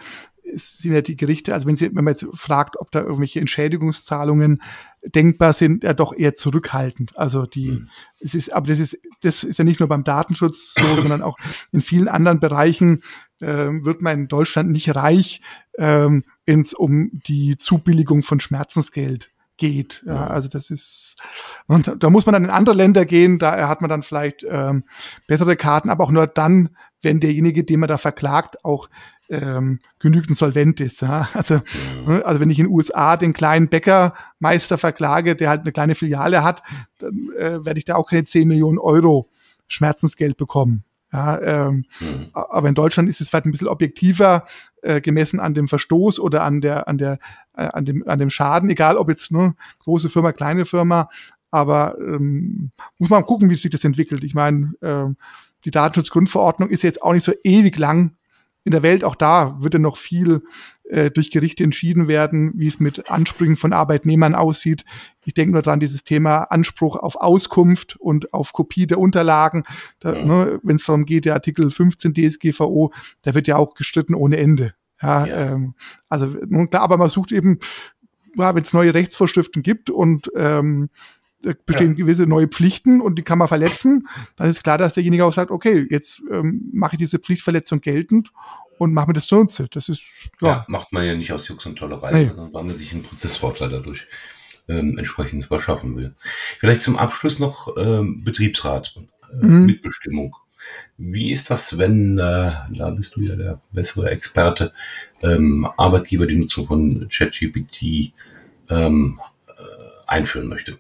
sind 0.53 0.93
ja 0.93 1.01
die 1.01 1.15
Gerichte, 1.15 1.53
also 1.53 1.67
wenn, 1.67 1.75
sie, 1.75 1.95
wenn 1.95 2.03
man 2.03 2.13
jetzt 2.13 2.27
fragt, 2.33 2.79
ob 2.79 2.91
da 2.91 3.01
irgendwelche 3.01 3.39
Entschädigungszahlungen 3.39 4.61
denkbar 5.03 5.53
sind, 5.53 5.83
ja 5.83 5.93
doch 5.93 6.13
eher 6.13 6.33
zurückhaltend. 6.33 7.17
Also 7.17 7.45
die, 7.45 7.71
mhm. 7.71 7.88
es 8.19 8.33
ist, 8.33 8.51
aber 8.51 8.67
das 8.67 8.79
ist, 8.79 9.00
das 9.21 9.43
ist 9.43 9.59
ja 9.59 9.63
nicht 9.63 9.79
nur 9.79 9.89
beim 9.89 10.03
Datenschutz 10.03 10.73
so, 10.73 10.95
sondern 11.01 11.21
auch 11.21 11.38
in 11.71 11.81
vielen 11.81 12.07
anderen 12.07 12.39
Bereichen 12.39 13.03
äh, 13.39 13.69
wird 13.69 14.01
man 14.01 14.22
in 14.22 14.27
Deutschland 14.27 14.72
nicht 14.72 14.96
reich, 14.96 15.41
ähm, 15.77 16.24
wenn 16.46 16.61
es 16.61 16.74
um 16.74 17.11
die 17.27 17.57
Zubilligung 17.57 18.24
von 18.24 18.39
Schmerzensgeld 18.39 19.31
geht. 19.61 20.01
Ja, 20.07 20.25
also 20.25 20.50
das 20.50 20.71
ist, 20.71 21.21
und 21.67 21.95
da 22.00 22.09
muss 22.09 22.25
man 22.25 22.33
dann 22.33 22.45
in 22.45 22.50
andere 22.50 22.75
Länder 22.75 23.05
gehen, 23.05 23.37
da 23.37 23.67
hat 23.69 23.79
man 23.79 23.91
dann 23.91 24.01
vielleicht 24.01 24.43
ähm, 24.50 24.83
bessere 25.27 25.55
Karten, 25.55 25.91
aber 25.91 26.03
auch 26.03 26.11
nur 26.11 26.25
dann, 26.25 26.75
wenn 27.03 27.19
derjenige, 27.19 27.63
den 27.63 27.79
man 27.79 27.87
da 27.87 28.00
verklagt, 28.00 28.65
auch 28.65 28.89
ähm, 29.29 29.79
genügend 30.00 30.35
solvent 30.35 30.81
ist. 30.81 31.01
Ja? 31.01 31.29
Also, 31.33 31.61
ja. 32.07 32.21
also 32.24 32.39
wenn 32.39 32.50
ich 32.50 32.57
in 32.57 32.65
den 32.65 32.74
USA 32.74 33.17
den 33.17 33.33
kleinen 33.33 33.69
Bäckermeister 33.69 34.79
verklage, 34.79 35.35
der 35.35 35.50
halt 35.50 35.61
eine 35.61 35.71
kleine 35.71 35.93
Filiale 35.93 36.43
hat, 36.43 36.63
dann 36.97 37.29
äh, 37.37 37.63
werde 37.63 37.77
ich 37.77 37.85
da 37.85 37.95
auch 37.95 38.09
keine 38.09 38.24
10 38.24 38.47
Millionen 38.47 38.79
Euro 38.79 39.29
Schmerzensgeld 39.67 40.37
bekommen. 40.37 40.83
Ja, 41.13 41.39
ähm, 41.41 41.85
mhm. 42.00 42.29
Aber 42.33 42.67
in 42.67 42.74
Deutschland 42.74 43.09
ist 43.09 43.21
es 43.21 43.29
vielleicht 43.29 43.45
ein 43.45 43.51
bisschen 43.51 43.67
objektiver 43.67 44.45
äh, 44.81 45.01
gemessen 45.01 45.39
an 45.39 45.53
dem 45.53 45.67
Verstoß 45.67 46.19
oder 46.19 46.43
an 46.43 46.61
der, 46.61 46.87
an 46.87 46.97
der, 46.97 47.19
äh, 47.55 47.64
an 47.64 47.85
dem, 47.85 48.07
an 48.07 48.20
dem 48.20 48.29
Schaden, 48.29 48.70
egal 48.70 48.98
ob 48.98 49.09
jetzt 49.09 49.31
ne, 49.31 49.55
große 49.79 50.09
Firma, 50.09 50.31
kleine 50.31 50.66
Firma. 50.66 51.09
Aber 51.50 51.98
ähm, 52.00 52.72
muss 52.98 53.09
man 53.09 53.25
gucken, 53.25 53.50
wie 53.50 53.55
sich 53.55 53.72
das 53.72 53.83
entwickelt. 53.83 54.24
Ich 54.24 54.33
meine, 54.33 54.74
äh, 54.81 55.07
die 55.66 55.72
Datenschutzgrundverordnung 55.72 56.70
ist 56.70 56.81
jetzt 56.81 57.03
auch 57.03 57.14
nicht 57.14 57.25
so 57.25 57.33
ewig 57.44 57.77
lang 57.77 58.16
in 58.64 58.72
der 58.72 58.83
Welt. 58.83 59.03
Auch 59.03 59.16
da 59.16 59.57
wird 59.59 59.74
ja 59.74 59.79
noch 59.79 59.98
viel 59.98 60.44
äh, 60.85 61.09
durch 61.09 61.31
Gerichte 61.31 61.64
entschieden 61.64 62.07
werden, 62.07 62.53
wie 62.55 62.68
es 62.68 62.79
mit 62.79 63.09
Ansprüchen 63.09 63.55
von 63.55 63.74
Arbeitnehmern 63.74 64.35
aussieht. 64.35 64.85
Ich 65.25 65.33
denke 65.33 65.53
nur 65.53 65.61
dran, 65.61 65.79
dieses 65.79 66.03
Thema 66.03 66.44
Anspruch 66.44 66.96
auf 66.96 67.16
Auskunft 67.16 67.96
und 67.98 68.33
auf 68.33 68.53
Kopie 68.53 68.87
der 68.87 69.00
Unterlagen. 69.00 69.64
Da, 70.00 70.11
ne, 70.11 70.59
Wenn 70.64 70.75
es 70.75 70.85
darum 70.85 71.05
geht, 71.05 71.25
der 71.25 71.33
Artikel 71.33 71.72
15 71.72 72.14
DSGVO, 72.14 72.94
da 73.24 73.33
wird 73.33 73.48
ja 73.48 73.57
auch 73.57 73.74
gestritten 73.74 74.16
ohne 74.16 74.37
Ende. 74.37 74.74
Ja, 75.01 75.25
ja. 75.25 75.51
Ähm, 75.53 75.74
also 76.09 76.29
klar, 76.68 76.83
aber 76.83 76.98
man 76.98 77.09
sucht 77.09 77.31
eben, 77.31 77.59
ja, 78.35 78.55
wenn 78.55 78.64
es 78.64 78.74
neue 78.74 78.94
Rechtsvorschriften 78.94 79.64
gibt 79.64 79.90
und 79.90 80.31
ähm, 80.35 80.90
bestehen 81.66 81.92
ja. 81.92 81.98
gewisse 81.98 82.27
neue 82.27 82.48
Pflichten 82.48 83.01
und 83.01 83.16
die 83.16 83.24
kann 83.24 83.37
man 83.37 83.48
verletzen, 83.48 84.07
dann 84.35 84.48
ist 84.48 84.64
klar, 84.64 84.77
dass 84.77 84.94
derjenige 84.94 85.25
auch 85.25 85.33
sagt, 85.33 85.51
okay, 85.51 85.87
jetzt 85.90 86.22
ähm, 86.31 86.70
mache 86.72 86.96
ich 86.96 87.00
diese 87.00 87.20
Pflichtverletzung 87.20 87.81
geltend 87.81 88.31
und 88.77 88.94
machen 88.94 89.09
wir 89.09 89.14
das 89.14 89.27
zunutze. 89.27 89.68
Das 89.72 89.90
ist 89.90 90.03
ja. 90.42 90.48
ja. 90.48 90.66
macht 90.68 90.92
man 90.92 91.05
ja 91.05 91.16
nicht 91.16 91.31
aus 91.33 91.48
Jux 91.48 91.66
und 91.66 91.77
Tollerei, 91.77 92.11
nee. 92.11 92.27
sondern 92.27 92.53
weil 92.53 92.64
man 92.64 92.75
sich 92.75 92.94
einen 92.94 93.03
Prozessvorteil 93.03 93.70
dadurch 93.70 94.07
ähm, 94.68 94.98
entsprechend 94.98 95.46
verschaffen 95.46 95.96
will. 95.96 96.16
Vielleicht 96.59 96.81
zum 96.81 96.98
Abschluss 96.98 97.40
noch 97.40 97.75
ähm, 97.77 98.24
Betriebsrat, 98.24 98.96
äh, 99.31 99.46
mhm. 99.46 99.66
Mitbestimmung. 99.66 100.35
Wie 100.97 101.31
ist 101.31 101.50
das, 101.50 101.77
wenn, 101.77 102.17
äh, 102.17 102.51
da 102.77 102.89
bist 102.95 103.15
du 103.15 103.21
ja 103.21 103.35
der 103.35 103.61
bessere 103.71 104.09
Experte, 104.09 104.74
ähm, 105.21 105.67
Arbeitgeber 105.77 106.27
die 106.27 106.35
Nutzung 106.37 106.67
von 106.67 107.07
ChatGPT 107.09 108.13
ähm, 108.69 109.19
äh, 109.47 110.07
einführen 110.07 110.47
möchte? 110.47 110.77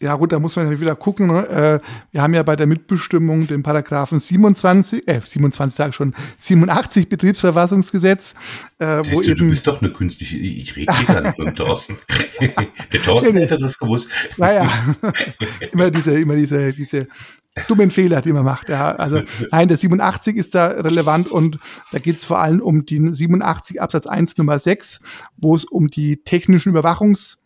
Ja 0.00 0.14
gut, 0.14 0.30
da 0.30 0.38
muss 0.38 0.54
man 0.54 0.70
ja 0.70 0.78
wieder 0.78 0.94
gucken. 0.94 1.26
Ne? 1.26 1.48
Äh, 1.48 1.80
wir 2.12 2.22
haben 2.22 2.32
ja 2.32 2.44
bei 2.44 2.54
der 2.54 2.68
Mitbestimmung 2.68 3.48
den 3.48 3.64
Paragraphen 3.64 4.20
27, 4.20 5.08
äh 5.08 5.20
27 5.24 5.76
sage 5.76 5.90
ich 5.90 5.96
schon, 5.96 6.14
87 6.38 7.08
Betriebsverfassungsgesetz, 7.08 8.34
äh, 8.78 9.02
Siehst 9.02 9.16
wo 9.16 9.22
du, 9.22 9.30
eben... 9.30 9.38
Du 9.38 9.48
bist 9.48 9.66
doch 9.66 9.82
eine 9.82 9.92
künstliche, 9.92 10.36
ich 10.36 10.76
rede 10.76 10.96
hier 10.96 11.06
gar 11.06 11.20
nicht 11.22 11.38
mit 11.38 11.48
dem 11.48 11.54
Thorsten. 11.56 11.96
der 12.92 13.02
Thorsten 13.02 13.36
hätte 13.38 13.58
das 13.58 13.76
gewusst. 13.76 14.08
Naja, 14.36 14.70
immer 15.72 15.90
diese, 15.90 16.16
immer 16.16 16.36
diese, 16.36 16.72
diese 16.72 17.08
dummen 17.66 17.90
Fehler, 17.90 18.22
die 18.22 18.32
man 18.32 18.44
macht. 18.44 18.68
Ja, 18.68 18.92
also 18.92 19.22
nein, 19.50 19.68
der 19.68 19.76
87 19.76 20.36
ist 20.36 20.54
da 20.54 20.66
relevant 20.68 21.28
und 21.30 21.58
da 21.92 21.98
geht 21.98 22.16
es 22.16 22.24
vor 22.24 22.38
allem 22.38 22.60
um 22.60 22.86
den 22.86 23.12
87 23.12 23.80
Absatz 23.80 24.06
1 24.06 24.36
Nummer 24.36 24.58
6, 24.58 25.00
wo 25.36 25.54
es 25.54 25.64
um 25.64 25.88
die 25.88 26.22
technischen 26.22 26.70
Überwachungs 26.70 27.38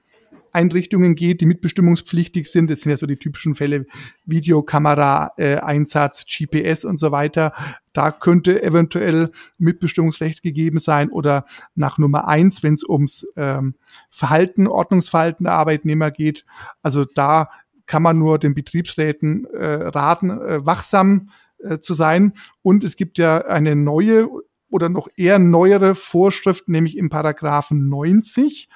Einrichtungen 0.52 1.14
geht, 1.14 1.40
die 1.40 1.46
mitbestimmungspflichtig 1.46 2.50
sind. 2.50 2.70
Das 2.70 2.82
sind 2.82 2.90
ja 2.90 2.96
so 2.96 3.06
die 3.06 3.16
typischen 3.16 3.54
Fälle 3.54 3.86
Videokamera, 4.26 5.32
äh, 5.38 5.56
Einsatz, 5.56 6.24
GPS 6.26 6.84
und 6.84 6.98
so 6.98 7.10
weiter. 7.10 7.52
Da 7.92 8.10
könnte 8.10 8.62
eventuell 8.62 9.32
Mitbestimmungsrecht 9.58 10.42
gegeben 10.42 10.78
sein 10.78 11.10
oder 11.10 11.46
nach 11.74 11.98
Nummer 11.98 12.28
eins, 12.28 12.62
wenn 12.62 12.74
es 12.74 12.84
ums 12.86 13.26
ähm, 13.36 13.74
Verhalten, 14.10 14.66
Ordnungsverhalten 14.66 15.44
der 15.44 15.54
Arbeitnehmer 15.54 16.10
geht. 16.10 16.44
Also 16.82 17.04
da 17.04 17.48
kann 17.86 18.02
man 18.02 18.18
nur 18.18 18.38
den 18.38 18.54
Betriebsräten 18.54 19.46
äh, 19.46 19.88
raten, 19.88 20.30
äh, 20.30 20.64
wachsam 20.64 21.30
äh, 21.58 21.78
zu 21.78 21.94
sein. 21.94 22.34
Und 22.62 22.84
es 22.84 22.96
gibt 22.96 23.18
ja 23.18 23.44
eine 23.46 23.76
neue 23.76 24.28
oder 24.70 24.88
noch 24.88 25.08
eher 25.16 25.38
neuere 25.38 25.94
Vorschrift, 25.94 26.68
nämlich 26.68 26.96
im 26.96 27.10
Paragraphen 27.10 27.88
90. 27.88 28.68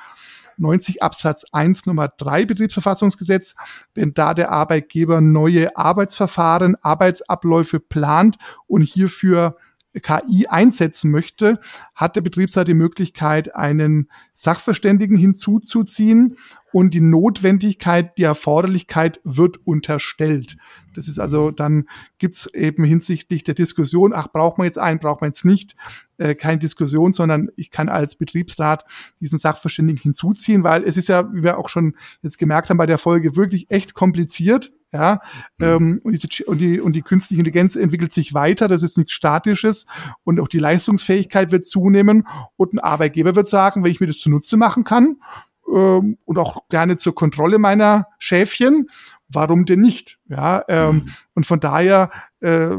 90 0.58 1.02
Absatz 1.02 1.44
1 1.52 1.84
Nummer 1.86 2.08
3 2.08 2.46
Betriebsverfassungsgesetz, 2.46 3.54
wenn 3.94 4.12
da 4.12 4.32
der 4.32 4.50
Arbeitgeber 4.50 5.20
neue 5.20 5.76
Arbeitsverfahren, 5.76 6.76
Arbeitsabläufe 6.80 7.78
plant 7.78 8.36
und 8.66 8.82
hierfür 8.82 9.56
KI 10.00 10.46
einsetzen 10.48 11.10
möchte, 11.10 11.58
hat 11.94 12.16
der 12.16 12.20
Betriebsrat 12.20 12.68
die 12.68 12.74
Möglichkeit, 12.74 13.54
einen 13.54 14.08
Sachverständigen 14.34 15.16
hinzuzuziehen 15.16 16.36
und 16.72 16.92
die 16.92 17.00
Notwendigkeit, 17.00 18.18
die 18.18 18.24
Erforderlichkeit 18.24 19.20
wird 19.24 19.66
unterstellt. 19.66 20.56
Das 20.94 21.08
ist 21.08 21.18
also, 21.18 21.50
dann 21.50 21.86
gibt's 22.18 22.46
eben 22.46 22.84
hinsichtlich 22.84 23.44
der 23.44 23.54
Diskussion, 23.54 24.12
ach, 24.14 24.28
braucht 24.28 24.58
man 24.58 24.66
jetzt 24.66 24.78
einen, 24.78 24.98
braucht 24.98 25.20
man 25.20 25.30
jetzt 25.30 25.44
nicht, 25.44 25.74
äh, 26.18 26.34
keine 26.34 26.58
Diskussion, 26.58 27.12
sondern 27.12 27.50
ich 27.56 27.70
kann 27.70 27.88
als 27.88 28.14
Betriebsrat 28.16 28.84
diesen 29.20 29.38
Sachverständigen 29.38 30.00
hinzuziehen, 30.00 30.64
weil 30.64 30.84
es 30.84 30.96
ist 30.96 31.08
ja, 31.08 31.32
wie 31.32 31.42
wir 31.42 31.58
auch 31.58 31.68
schon 31.68 31.96
jetzt 32.22 32.38
gemerkt 32.38 32.70
haben 32.70 32.78
bei 32.78 32.86
der 32.86 32.98
Folge, 32.98 33.36
wirklich 33.36 33.70
echt 33.70 33.94
kompliziert. 33.94 34.72
Ja, 34.96 35.20
mhm. 35.58 35.66
ähm, 35.66 36.00
und, 36.04 36.12
diese, 36.12 36.44
und, 36.46 36.58
die, 36.58 36.80
und 36.80 36.94
die 36.94 37.02
künstliche 37.02 37.40
Intelligenz 37.40 37.76
entwickelt 37.76 38.14
sich 38.14 38.32
weiter, 38.32 38.66
das 38.66 38.82
ist 38.82 38.96
nichts 38.96 39.12
Statisches 39.12 39.84
und 40.24 40.40
auch 40.40 40.48
die 40.48 40.58
Leistungsfähigkeit 40.58 41.52
wird 41.52 41.66
zunehmen 41.66 42.26
und 42.56 42.72
ein 42.72 42.78
Arbeitgeber 42.78 43.36
wird 43.36 43.50
sagen, 43.50 43.84
wenn 43.84 43.90
ich 43.90 44.00
mir 44.00 44.06
das 44.06 44.18
zunutze 44.18 44.56
machen 44.56 44.84
kann 44.84 45.18
ähm, 45.70 46.16
und 46.24 46.38
auch 46.38 46.66
gerne 46.70 46.96
zur 46.96 47.14
Kontrolle 47.14 47.58
meiner 47.58 48.06
Schäfchen, 48.18 48.88
warum 49.28 49.66
denn 49.66 49.80
nicht? 49.80 50.18
Ja, 50.28 50.64
ähm, 50.68 50.94
mhm. 50.94 51.10
und 51.34 51.46
von 51.46 51.60
daher, 51.60 52.10
äh, 52.40 52.70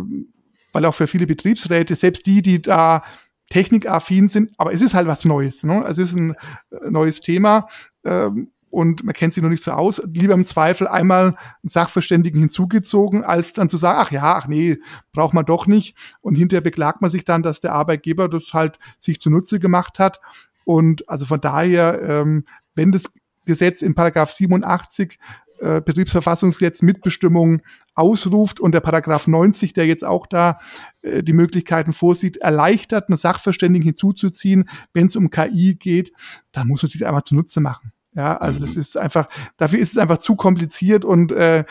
weil 0.74 0.86
auch 0.86 0.96
für 0.96 1.06
viele 1.06 1.28
Betriebsräte, 1.28 1.96
selbst 1.96 2.26
die, 2.26 2.42
die 2.42 2.64
da 2.64 3.04
technikaffin 3.52 4.28
sind, 4.28 4.52
aber 4.58 4.74
es 4.74 4.82
ist 4.82 4.96
halt 4.96 5.08
was 5.08 5.24
Neues. 5.24 5.64
Ne? 5.64 5.86
Es 5.88 6.00
ist 6.00 6.16
ein 6.16 6.32
äh, 6.72 6.90
neues 6.90 7.22
Thema. 7.22 7.68
Ähm, 8.04 8.50
und 8.78 9.04
man 9.04 9.16
kennt 9.16 9.34
sich 9.34 9.42
noch 9.42 9.50
nicht 9.50 9.64
so 9.64 9.72
aus, 9.72 10.00
lieber 10.06 10.36
im 10.36 10.46
Zweifel 10.46 10.88
einmal 10.88 11.30
einen 11.30 11.36
Sachverständigen 11.64 12.40
hinzugezogen, 12.40 13.24
als 13.24 13.54
dann 13.54 13.70
zu 13.70 13.78
sagen, 13.78 13.98
ach 14.00 14.12
ja, 14.12 14.36
ach 14.36 14.48
nee, 14.48 14.78
braucht 15.14 15.34
man 15.34 15.48
doch 15.48 15.66
nicht. 15.66 15.98
Und 16.22 16.36
hinterher 16.36 16.62
beklagt 16.62 17.02
man 17.02 17.10
sich 17.10 17.26
dann, 17.26 17.42
dass 17.42 17.60
der 17.60 17.74
Arbeitgeber 17.74 18.30
das 18.30 18.54
halt 18.54 18.78
sich 19.00 19.20
zunutze 19.20 19.60
gemacht 19.60 19.98
hat. 19.98 20.20
Und 20.64 21.10
also 21.10 21.26
von 21.26 21.42
daher, 21.42 22.04
ähm, 22.04 22.46
wenn 22.76 22.92
das 22.92 23.12
Gesetz 23.46 23.82
in 23.82 23.96
Paragraph 23.96 24.32
87 24.32 25.18
äh, 25.58 25.82
Betriebsverfassungsgesetz 25.82 26.84
Mitbestimmung 26.84 27.64
ausruft 27.96 28.60
und 28.60 28.74
der 28.74 28.82
Paragraph 28.82 29.26
90, 29.26 29.74
der 29.74 29.88
jetzt 29.88 30.06
auch 30.06 30.28
da 30.28 30.60
äh, 31.02 31.24
die 31.24 31.34
Möglichkeiten 31.34 31.94
vorsieht, 31.94 32.38
erleichtert, 32.38 33.10
einen 33.10 33.18
Sachverständigen 33.18 33.86
hinzuzuziehen, 33.86 34.70
wenn 34.94 35.08
es 35.08 35.16
um 35.16 35.32
KI 35.32 35.74
geht, 35.74 36.12
dann 36.52 36.68
muss 36.68 36.84
man 36.84 36.92
sich 36.92 37.08
einfach 37.08 37.24
zunutze 37.24 37.60
machen. 37.60 37.92
Ja, 38.18 38.36
also 38.36 38.60
das 38.60 38.74
mhm. 38.74 38.82
ist 38.82 38.98
einfach, 38.98 39.30
dafür 39.58 39.78
ist 39.78 39.92
es 39.92 39.98
einfach 40.00 40.18
zu 40.18 40.36
kompliziert 40.36 41.06
und 41.06 41.32
äh, 41.32 41.66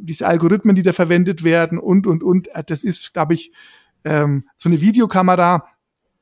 diese 0.00 0.26
Algorithmen, 0.26 0.74
die 0.74 0.82
da 0.82 0.94
verwendet 0.94 1.44
werden 1.44 1.78
und 1.78 2.06
und 2.06 2.22
und, 2.22 2.48
äh, 2.48 2.64
das 2.64 2.82
ist, 2.82 3.12
glaube 3.12 3.34
ich, 3.34 3.52
ähm, 4.04 4.48
so 4.56 4.70
eine 4.70 4.80
Videokamera, 4.80 5.66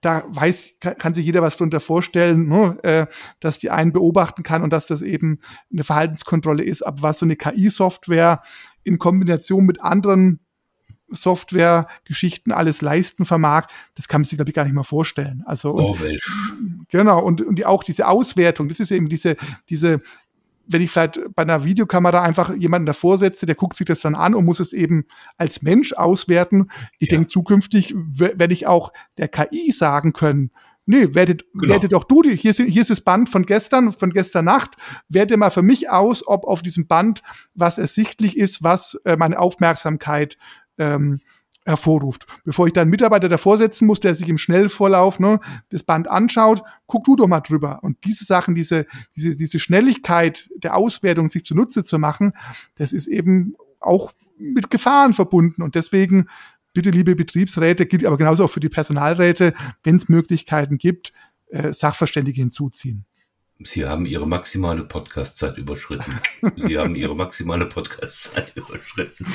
da 0.01 0.25
weiß, 0.31 0.79
kann, 0.81 0.99
kann 0.99 1.15
sich 1.15 1.25
jeder 1.25 1.43
was 1.43 1.57
drunter 1.57 1.79
vorstellen, 1.79 2.49
ne, 2.49 2.77
äh, 2.83 3.07
dass 3.39 3.61
die 3.61 3.71
einen 3.71 3.93
beobachten 3.93 4.43
kann 4.43 4.65
und 4.65 4.73
dass 4.73 4.89
das 4.89 5.01
eben 5.01 5.39
eine 5.73 5.85
Verhaltenskontrolle 5.85 6.65
ist. 6.65 6.83
Aber 6.83 7.03
was 7.03 7.21
so 7.21 7.27
eine 7.27 7.37
KI-Software 7.37 8.43
in 8.83 8.99
Kombination 8.99 9.65
mit 9.65 9.81
anderen 9.81 10.41
Software-Geschichten 11.11 12.53
alles 12.53 12.83
leisten 12.83 13.25
vermag, 13.25 13.67
das 13.95 14.09
kann 14.09 14.21
man 14.21 14.25
sich, 14.25 14.37
glaube 14.37 14.51
ich, 14.51 14.55
gar 14.55 14.65
nicht 14.65 14.75
mehr 14.75 14.85
vorstellen. 14.85 15.43
Also 15.47 15.71
und, 15.73 15.85
oh, 15.85 15.97
genau, 16.91 17.23
und, 17.23 17.43
und 17.43 17.59
die, 17.59 17.67
auch 17.67 17.83
diese 17.83 18.07
Auswertung, 18.09 18.69
das 18.69 18.81
ist 18.81 18.91
eben 18.91 19.09
diese, 19.09 19.37
diese 19.69 20.01
wenn 20.69 20.83
ich 20.83 20.91
vielleicht 20.91 21.19
bei 21.35 21.43
einer 21.43 21.65
Videokamera 21.65 22.23
einfach 22.23 22.55
jemanden 22.55 22.87
davor 22.87 23.17
setze, 23.17 23.47
der 23.47 23.55
guckt 23.55 23.77
sich 23.77 23.87
das 23.87 24.03
dann 24.03 24.15
an 24.15 24.35
und 24.35 24.45
muss 24.45 24.61
es 24.61 24.75
eben 24.75 25.07
als 25.39 25.63
Mensch 25.63 25.95
auswerten. 25.95 26.71
Ich 26.99 27.11
ja. 27.11 27.17
denke, 27.17 27.29
zukünftig 27.29 27.95
werde 27.97 28.53
ich 28.53 28.67
auch 28.67 28.93
der 29.17 29.29
KI 29.29 29.73
sagen 29.73 30.13
können, 30.13 30.51
nee, 30.89 31.15
wertet, 31.15 31.45
genau. 31.55 31.75
wertet 31.75 31.93
doch 31.93 32.05
du, 32.05 32.23
hier 32.23 32.51
ist, 32.51 32.61
hier 32.61 32.83
ist 32.83 32.91
das 32.91 33.01
Band 33.01 33.29
von 33.29 33.47
gestern, 33.47 33.93
von 33.93 34.11
gestern 34.11 34.47
Nacht, 34.47 34.77
werte 35.09 35.37
mal 35.37 35.51
für 35.51 35.63
mich 35.63 35.91
aus, 35.91 36.27
ob 36.27 36.45
auf 36.45 36.63
diesem 36.63 36.87
Band 36.87 37.23
was 37.55 37.79
ersichtlich 37.79 38.37
ist, 38.37 38.63
was 38.63 38.95
äh, 39.05 39.17
meine 39.17 39.39
Aufmerksamkeit 39.39 40.39
ähm, 40.79 41.21
hervorruft. 41.69 42.27
Bevor 42.45 42.67
ich 42.67 42.73
da 42.73 42.81
einen 42.81 42.91
Mitarbeiter 42.91 43.29
davor 43.29 43.59
setzen 43.59 43.87
muss, 43.87 44.01
der 44.01 44.15
sich 44.15 44.29
im 44.29 44.39
Schnellvorlauf 44.39 45.21
ne, 45.21 45.39
das 45.69 45.83
Band 45.83 46.09
anschaut, 46.09 46.63
guck 46.87 47.05
du 47.05 47.15
doch 47.15 47.27
mal 47.27 47.41
drüber. 47.41 47.81
Und 47.83 47.99
diese 48.05 48.25
Sachen, 48.25 48.55
diese, 48.55 48.87
diese, 49.15 49.37
diese 49.37 49.59
Schnelligkeit 49.59 50.49
der 50.57 50.77
Auswertung 50.77 51.31
sich 51.31 51.45
zunutze 51.45 51.85
zu 51.85 51.99
machen, 51.99 52.33
das 52.77 52.93
ist 52.93 53.07
eben 53.07 53.55
auch 53.81 54.13
mit 54.39 54.71
Gefahren 54.71 55.13
verbunden. 55.13 55.63
Und 55.63 55.75
deswegen 55.75 56.29
bitte, 56.73 56.91
liebe 56.91 57.15
Betriebsräte, 57.15 57.87
gilt 57.87 58.07
aber 58.07 58.17
genauso 58.17 58.45
auch 58.45 58.51
für 58.51 58.61
die 58.61 58.69
Personalräte, 58.69 59.53
wenn 59.83 59.97
es 59.97 60.09
Möglichkeiten 60.09 60.79
gibt, 60.79 61.13
äh, 61.51 61.73
Sachverständige 61.73 62.41
hinzuziehen. 62.41 63.05
Sie 63.61 63.85
haben 63.85 64.07
Ihre 64.07 64.29
maximale 64.29 64.85
Podcastzeit 64.85 65.59
überschritten. 65.59 66.21
Sie 66.55 66.79
haben 66.79 66.95
Ihre 66.95 67.17
maximale 67.17 67.67
Podcastzeit 67.67 68.53
überschritten. 68.55 69.27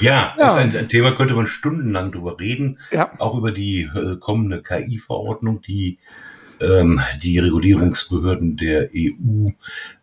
Ja, 0.00 0.10
ja. 0.10 0.34
das 0.36 0.52
ist 0.52 0.58
ein, 0.58 0.76
ein, 0.76 0.88
Thema, 0.90 1.12
könnte 1.12 1.32
man 1.32 1.46
stundenlang 1.46 2.12
drüber 2.12 2.38
reden. 2.38 2.78
Ja. 2.90 3.10
Auch 3.18 3.38
über 3.38 3.50
die 3.50 3.88
äh, 3.94 4.16
kommende 4.20 4.62
KI-Verordnung, 4.62 5.62
die 5.62 5.98
ähm, 6.60 7.00
die 7.22 7.38
Regulierungsbehörden 7.38 8.56
der 8.56 8.90
EU 8.94 9.50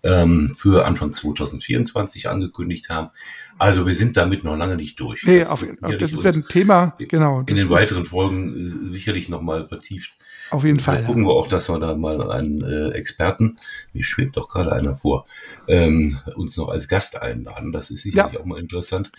ähm, 0.04 0.56
für 0.58 0.86
Anfang 0.86 1.12
2024 1.12 2.30
angekündigt 2.30 2.90
haben. 2.90 3.10
Also 3.58 3.88
wir 3.88 3.96
sind 3.96 4.18
damit 4.18 4.44
noch 4.44 4.58
lange 4.58 4.76
nicht 4.76 5.00
durch. 5.00 5.24
Nee, 5.24 5.40
das, 5.40 5.50
auf, 5.50 5.66
das 5.82 6.12
ist 6.12 6.26
ein 6.26 6.46
Thema, 6.48 6.94
genau. 6.98 7.44
In 7.46 7.56
den 7.56 7.70
weiteren 7.70 8.06
Folgen 8.06 8.54
äh, 8.54 8.90
sicherlich 8.90 9.30
nochmal 9.30 9.68
vertieft. 9.68 10.18
Auf 10.52 10.66
jeden 10.66 10.80
Fall. 10.80 11.00
Da 11.00 11.04
gucken 11.04 11.26
wir 11.26 11.34
auch, 11.34 11.48
dass 11.48 11.70
wir 11.70 11.80
da 11.80 11.96
mal 11.96 12.32
einen 12.32 12.62
äh, 12.62 12.90
Experten, 12.90 13.56
mir 13.94 14.04
schwebt 14.04 14.36
doch 14.36 14.50
gerade 14.50 14.74
einer 14.74 14.98
vor, 14.98 15.26
ähm, 15.68 16.20
uns 16.36 16.58
noch 16.58 16.70
als 16.70 16.88
Gast 16.88 17.22
einladen. 17.22 17.72
Das 17.72 17.92
ist 17.92 18.02
sicherlich 18.02 18.34
ja. 18.34 18.40
auch 18.40 18.46
mal 18.46 18.60
interessant 18.60 19.12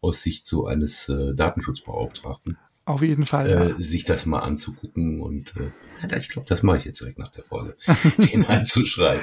aus 0.00 0.22
Sicht 0.22 0.46
so 0.46 0.66
eines 0.66 1.08
äh, 1.08 1.34
Datenschutzbeauftragten. 1.34 2.56
Auf 2.84 3.02
jeden 3.02 3.26
Fall. 3.26 3.48
Äh, 3.48 3.68
ja. 3.68 3.74
sich 3.78 4.04
das 4.04 4.26
mal 4.26 4.40
anzugucken 4.40 5.20
und 5.20 5.52
äh, 5.56 6.16
ich 6.16 6.28
glaube, 6.28 6.48
das 6.48 6.64
mache 6.64 6.78
ich 6.78 6.84
jetzt 6.84 7.00
direkt 7.00 7.18
nach 7.18 7.30
der 7.30 7.44
Folge, 7.44 7.76
den 8.18 8.44
einzuschreiben. 8.44 9.22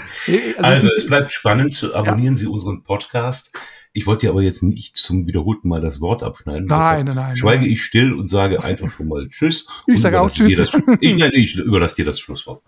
Also, 0.58 0.64
also 0.64 0.88
es 0.98 1.08
bleibt 1.08 1.32
spannend. 1.32 1.84
Abonnieren 1.94 2.36
ja. 2.36 2.40
Sie 2.40 2.48
unseren 2.48 2.84
Podcast. 2.84 3.52
Ich 3.92 4.06
wollte 4.06 4.28
dir 4.28 4.30
aber 4.30 4.44
jetzt 4.44 4.62
nicht 4.62 4.98
zum 4.98 5.28
wiederholten 5.28 5.68
Mal 5.68 5.82
das 5.82 6.00
Wort 6.00 6.22
abschneiden. 6.22 6.68
Nein, 6.68 7.08
nein, 7.08 7.16
nein. 7.16 7.36
Schweige 7.36 7.64
nein. 7.64 7.72
ich 7.72 7.84
still 7.84 8.14
und 8.14 8.28
sage 8.28 8.64
einfach 8.64 8.92
schon 8.92 9.08
mal 9.08 9.28
Tschüss. 9.28 9.66
Ich 9.88 10.00
sage 10.00 10.22
auch 10.22 10.30
Tschüss. 10.30 10.56
Das, 10.56 10.82
ich, 11.02 11.18
nein, 11.18 11.32
ich 11.34 11.56
überlasse 11.56 11.96
dir 11.96 12.06
das 12.06 12.20
Schlusswort. 12.20 12.62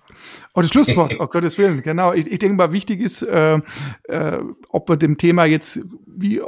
Oh, 0.56 0.62
das 0.62 0.72
Schlusswort, 0.72 1.16
oh 1.20 1.28
Gottes 1.28 1.58
Willen, 1.60 1.84
genau. 1.84 2.14
Ich, 2.14 2.26
ich 2.26 2.40
denke 2.40 2.58
mal, 2.58 2.74
wichtig 2.74 3.00
ist, 3.00 3.22
äh, 3.22 3.60
äh, 4.06 4.40
ob 4.70 4.90
man 4.90 4.98
dem 4.98 5.18
Thema 5.18 5.46
jetzt 5.46 5.82
wie 6.08 6.42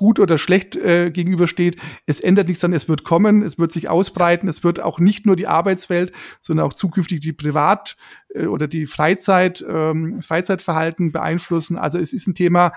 gut 0.00 0.18
oder 0.18 0.38
schlecht 0.38 0.76
äh, 0.76 1.10
gegenübersteht. 1.10 1.76
Es 2.06 2.20
ändert 2.20 2.48
nichts 2.48 2.64
an, 2.64 2.72
es 2.72 2.88
wird 2.88 3.04
kommen, 3.04 3.42
es 3.42 3.58
wird 3.58 3.70
sich 3.70 3.90
ausbreiten, 3.90 4.48
es 4.48 4.64
wird 4.64 4.80
auch 4.80 4.98
nicht 4.98 5.26
nur 5.26 5.36
die 5.36 5.46
Arbeitswelt, 5.46 6.10
sondern 6.40 6.64
auch 6.64 6.72
zukünftig 6.72 7.20
die 7.20 7.34
Privat- 7.34 7.98
äh, 8.34 8.46
oder 8.46 8.66
die 8.66 8.86
Freizeit, 8.86 9.62
ähm, 9.68 10.22
Freizeitverhalten 10.22 11.12
beeinflussen. 11.12 11.76
Also 11.76 11.98
es 11.98 12.14
ist 12.14 12.26
ein 12.26 12.34
Thema, 12.34 12.72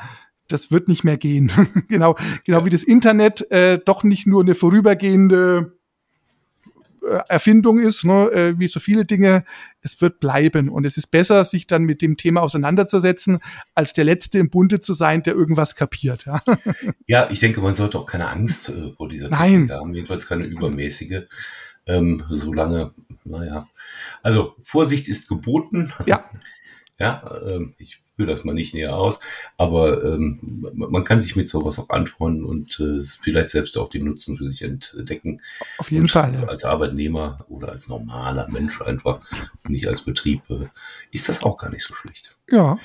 das 0.49 0.69
wird 0.69 0.89
nicht 0.89 1.05
mehr 1.05 1.15
gehen. 1.15 1.49
genau, 1.87 2.17
genau 2.43 2.65
wie 2.65 2.69
das 2.69 2.83
Internet 2.83 3.49
äh, 3.51 3.79
doch 3.79 4.03
nicht 4.03 4.27
nur 4.27 4.41
eine 4.41 4.53
vorübergehende 4.53 5.77
Erfindung 7.27 7.79
ist, 7.79 8.05
ne, 8.05 8.31
äh, 8.31 8.59
wie 8.59 8.67
so 8.67 8.79
viele 8.79 9.05
Dinge, 9.05 9.43
es 9.81 9.99
wird 10.01 10.19
bleiben. 10.19 10.69
Und 10.69 10.85
es 10.85 10.97
ist 10.97 11.07
besser, 11.07 11.43
sich 11.45 11.67
dann 11.67 11.83
mit 11.83 12.01
dem 12.01 12.17
Thema 12.17 12.41
auseinanderzusetzen, 12.41 13.39
als 13.75 13.93
der 13.93 14.05
Letzte 14.05 14.39
im 14.39 14.49
Bunde 14.49 14.79
zu 14.79 14.93
sein, 14.93 15.23
der 15.23 15.33
irgendwas 15.33 15.75
kapiert. 15.75 16.25
Ja, 16.25 16.41
ja 17.07 17.29
ich 17.31 17.39
denke, 17.39 17.61
man 17.61 17.73
sollte 17.73 17.99
auch 17.99 18.05
keine 18.05 18.29
Angst 18.29 18.69
äh, 18.69 18.91
vor 18.95 19.09
dieser 19.09 19.29
Nein. 19.29 19.69
haben, 19.71 19.93
jedenfalls 19.93 20.27
keine 20.27 20.45
übermäßige. 20.45 21.23
Ähm, 21.85 22.23
solange, 22.29 22.93
naja. 23.25 23.67
Also 24.21 24.55
Vorsicht 24.63 25.07
ist 25.07 25.27
geboten. 25.27 25.91
Ja. 26.05 26.23
ja, 26.99 27.23
ähm, 27.45 27.75
ich 27.77 28.02
führe 28.15 28.33
das 28.33 28.43
mal 28.43 28.53
nicht 28.53 28.73
näher 28.73 28.95
aus, 28.95 29.19
aber 29.57 30.03
ähm, 30.03 30.71
man 30.73 31.03
kann 31.03 31.19
sich 31.19 31.35
mit 31.35 31.49
sowas 31.49 31.79
auch 31.79 31.89
anfreunden 31.89 32.45
und 32.45 32.79
äh, 32.79 33.01
vielleicht 33.01 33.49
selbst 33.49 33.77
auch 33.77 33.89
den 33.89 34.05
Nutzen 34.05 34.37
für 34.37 34.47
sich 34.47 34.61
entdecken. 34.61 35.41
Auf 35.77 35.91
jeden 35.91 36.03
und 36.03 36.11
Fall. 36.11 36.33
Ja. 36.33 36.43
Als 36.45 36.63
Arbeitnehmer 36.63 37.45
oder 37.49 37.69
als 37.69 37.87
normaler 37.87 38.47
Mensch 38.49 38.81
einfach 38.81 39.21
und 39.63 39.71
nicht 39.71 39.87
als 39.87 40.01
Betrieb 40.01 40.41
äh, 40.49 40.67
ist 41.11 41.29
das 41.29 41.43
auch 41.43 41.57
gar 41.57 41.69
nicht 41.69 41.83
so 41.83 41.93
schlecht. 41.93 42.37
Ja. 42.49 42.77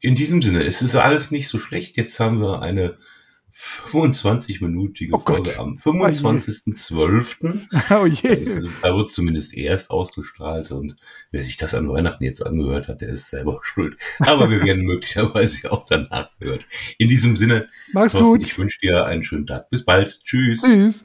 In 0.00 0.14
diesem 0.16 0.42
Sinne, 0.42 0.64
es 0.64 0.82
ist 0.82 0.96
alles 0.96 1.30
nicht 1.30 1.48
so 1.48 1.58
schlecht. 1.58 1.96
Jetzt 1.96 2.18
haben 2.18 2.40
wir 2.40 2.60
eine 2.60 2.96
25-minütige 3.90 5.12
oh 5.12 5.18
Folge 5.18 5.58
am 5.58 5.76
25.12. 5.76 7.60
Oh 7.90 8.06
je. 8.06 8.30
Also, 8.30 8.68
da 8.82 8.96
wird 8.96 9.08
es 9.08 9.14
zumindest 9.14 9.54
erst 9.54 9.90
ausgestrahlt 9.90 10.70
und 10.70 10.96
wer 11.30 11.42
sich 11.42 11.56
das 11.56 11.74
an 11.74 11.88
Weihnachten 11.88 12.24
jetzt 12.24 12.44
angehört 12.44 12.88
hat, 12.88 13.00
der 13.00 13.08
ist 13.10 13.30
selber 13.30 13.60
schuld. 13.62 13.96
Aber 14.18 14.50
wir 14.50 14.62
werden 14.64 14.84
möglicherweise 14.84 15.70
auch 15.72 15.86
danach 15.86 16.30
gehört. 16.38 16.66
In 16.98 17.08
diesem 17.08 17.36
Sinne, 17.36 17.68
Mach's 17.92 18.12
Thorsten, 18.12 18.38
gut. 18.38 18.42
ich 18.42 18.58
wünsche 18.58 18.80
dir 18.80 19.04
einen 19.04 19.22
schönen 19.22 19.46
Tag. 19.46 19.70
Bis 19.70 19.84
bald. 19.84 20.20
Tschüss. 20.24 20.62
Tschüss. 20.62 21.04